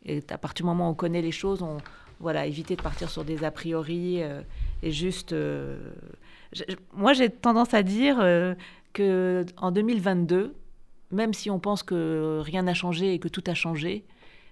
[0.05, 1.79] Et à partir du moment où on connaît les choses, on,
[2.21, 4.43] voilà, éviter de partir sur des a priori euh,
[4.83, 5.33] et juste.
[5.33, 5.79] Euh,
[6.93, 8.19] moi, j'ai tendance à dire
[8.93, 10.55] que en 2022,
[11.11, 14.05] même si on pense que rien n'a changé et que tout a changé,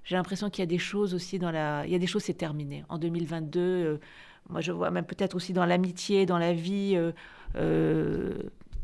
[0.02, 1.86] j'ai l'impression qu'il y a des choses aussi dans la.
[1.86, 2.84] Il y a des choses, c'est terminé.
[2.88, 4.00] En 2022,
[4.50, 7.12] moi, je vois même peut-être aussi dans l'amitié, dans la vie, euh,
[7.56, 8.34] euh,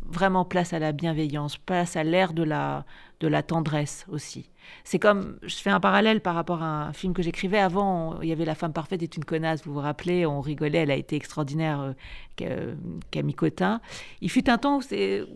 [0.07, 2.85] vraiment place à la bienveillance, place à l'ère de la,
[3.21, 4.51] de la tendresse aussi.
[4.85, 8.29] C'est comme, je fais un parallèle par rapport à un film que j'écrivais avant, il
[8.29, 10.97] y avait La femme parfaite est une connasse, vous vous rappelez, on rigolait, elle a
[10.97, 11.95] été extraordinaire,
[12.41, 12.75] euh,
[13.11, 13.81] Camille Cotin.
[14.21, 14.83] Il fut un temps où,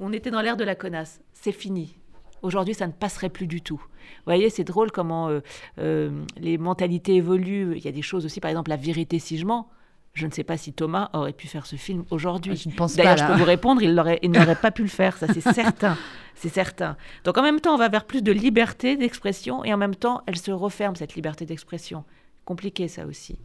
[0.00, 1.96] on était dans l'ère de la connasse, c'est fini.
[2.42, 3.78] Aujourd'hui, ça ne passerait plus du tout.
[3.78, 5.30] Vous voyez, c'est drôle comment
[5.78, 7.74] les mentalités évoluent.
[7.76, 9.70] Il y a des choses aussi, par exemple, la vérité si je mens.
[10.14, 12.54] Je ne sais pas si Thomas aurait pu faire ce film aujourd'hui.
[12.54, 15.26] Je ne pense D'ailleurs, je peux vous répondre, il n'aurait pas pu le faire, ça
[15.26, 15.96] c'est certain.
[16.36, 16.96] C'est certain.
[17.24, 20.22] Donc en même temps, on va vers plus de liberté d'expression et en même temps,
[20.26, 22.04] elle se referme, cette liberté d'expression.
[22.44, 23.38] Compliqué ça aussi.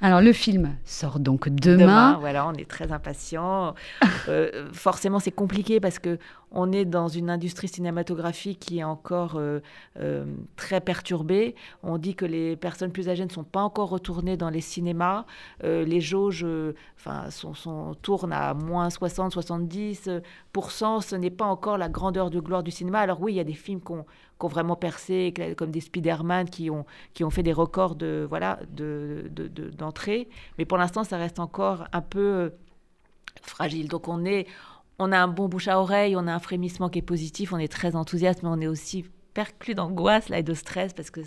[0.00, 1.78] Alors le film sort donc demain.
[1.78, 3.74] Demain, voilà, on est très impatients.
[4.28, 6.18] Euh, forcément, c'est compliqué parce que
[6.50, 9.60] on est dans une industrie cinématographique qui est encore euh,
[9.98, 10.24] euh,
[10.56, 11.54] très perturbée.
[11.82, 15.24] On dit que les personnes plus âgées ne sont pas encore retournées dans les cinémas.
[15.64, 16.46] Euh, les jauges
[16.96, 21.02] enfin, sont, tournent à moins 60-70%.
[21.02, 23.00] Ce n'est pas encore la grandeur de gloire du cinéma.
[23.00, 24.04] Alors oui, il y a des films qui ont,
[24.40, 26.84] vraiment percé, comme des Spider-Man qui ont,
[27.30, 28.60] fait des records de voilà
[29.76, 30.24] d'entrée.
[30.24, 32.52] De, Mais pour l'instant, ça reste encore un peu
[33.42, 33.88] fragile.
[33.88, 34.46] Donc on est
[34.98, 37.58] on a un bon bouche à oreille, on a un frémissement qui est positif, on
[37.58, 41.20] est très enthousiaste, mais on est aussi perclus d'angoisse là, et de stress parce que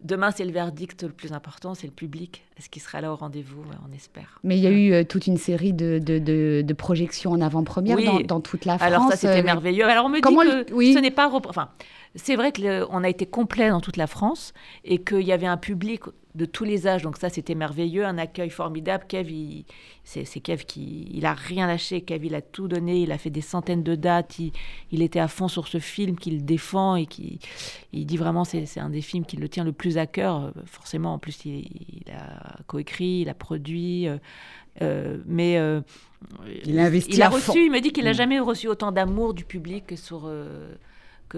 [0.00, 2.44] demain, c'est le verdict le plus important, c'est le public.
[2.58, 3.62] Est-ce qu'il sera là au rendez-vous?
[3.88, 4.38] On espère.
[4.42, 8.40] Mais il y a eu euh, toute une série de, de, projections en avant-première dans,
[8.40, 8.88] toute la France.
[8.88, 9.84] Alors ça, c'était euh, merveilleux.
[9.84, 10.94] Alors on me dit que oui.
[10.94, 11.30] ce n'est pas...
[11.30, 11.68] Enfin,
[12.14, 14.52] c'est vrai qu'on a été complet dans toute la France
[14.84, 16.02] et qu'il y avait un public
[16.34, 17.02] de tous les âges.
[17.02, 19.04] Donc ça, c'était merveilleux, un accueil formidable.
[19.06, 19.30] Kev,
[20.04, 22.02] c'est, Kev qui, il a rien lâché.
[22.02, 23.02] Kev, il a tout donné.
[23.02, 24.38] Il a fait des centaines de dates.
[24.90, 27.38] Il, était à fond sur ce film qu'il défend et qui,
[27.92, 30.52] il dit vraiment, c'est, c'est un des films qui le tient le plus à cœur.
[30.66, 34.06] Forcément, en plus, il, a coécrit, il a produit.
[34.06, 34.18] Euh,
[34.80, 35.80] euh, mais euh,
[36.64, 37.12] il a investi.
[37.12, 37.64] Il a reçu.
[37.64, 38.14] Il me dit qu'il n'a mm.
[38.14, 40.30] jamais reçu autant d'amour du public que sur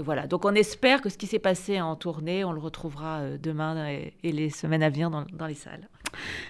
[0.01, 0.27] voilà.
[0.27, 3.89] Donc on espère que ce qui s'est passé en tournée, on le retrouvera euh, demain
[3.89, 5.89] et, les semaines à venir dans, les salles.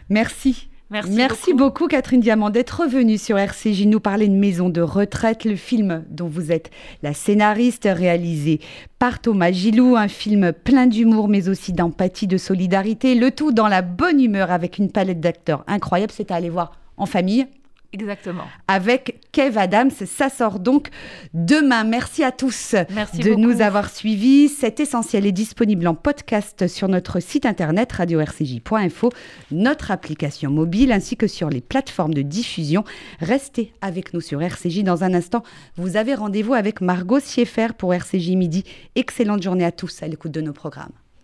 [0.08, 0.68] Merci.
[0.90, 1.88] Merci, beaucoup.
[1.88, 6.28] Catherine Diamant d'être revenue sur RCJ nous parler de Maison de retraite, le film dont
[6.28, 6.70] vous êtes
[7.02, 8.60] la scénariste réalisé
[8.98, 13.66] par Thomas Gilou, un film plein d'humour mais aussi d'empathie, de solidarité, le tout dans
[13.66, 16.12] la bonne humeur avec une palette d'acteurs incroyable.
[16.14, 17.46] C'est à aller voir en famille
[17.94, 18.42] Exactement.
[18.66, 19.90] Avec Kev Adams.
[19.90, 20.88] Ça sort donc
[21.32, 21.84] demain.
[21.84, 24.48] Merci à tous de nous avoir suivis.
[24.48, 29.10] Cet essentiel est disponible en podcast sur notre site internet radio-rcj.info,
[29.52, 32.82] notre application mobile ainsi que sur les plateformes de diffusion.
[33.20, 34.82] Restez avec nous sur RCJ.
[34.82, 35.44] Dans un instant,
[35.76, 38.64] vous avez rendez-vous avec Margot Sieffer pour RCJ Midi.
[38.96, 41.03] Excellente journée à tous à l'écoute de nos programmes.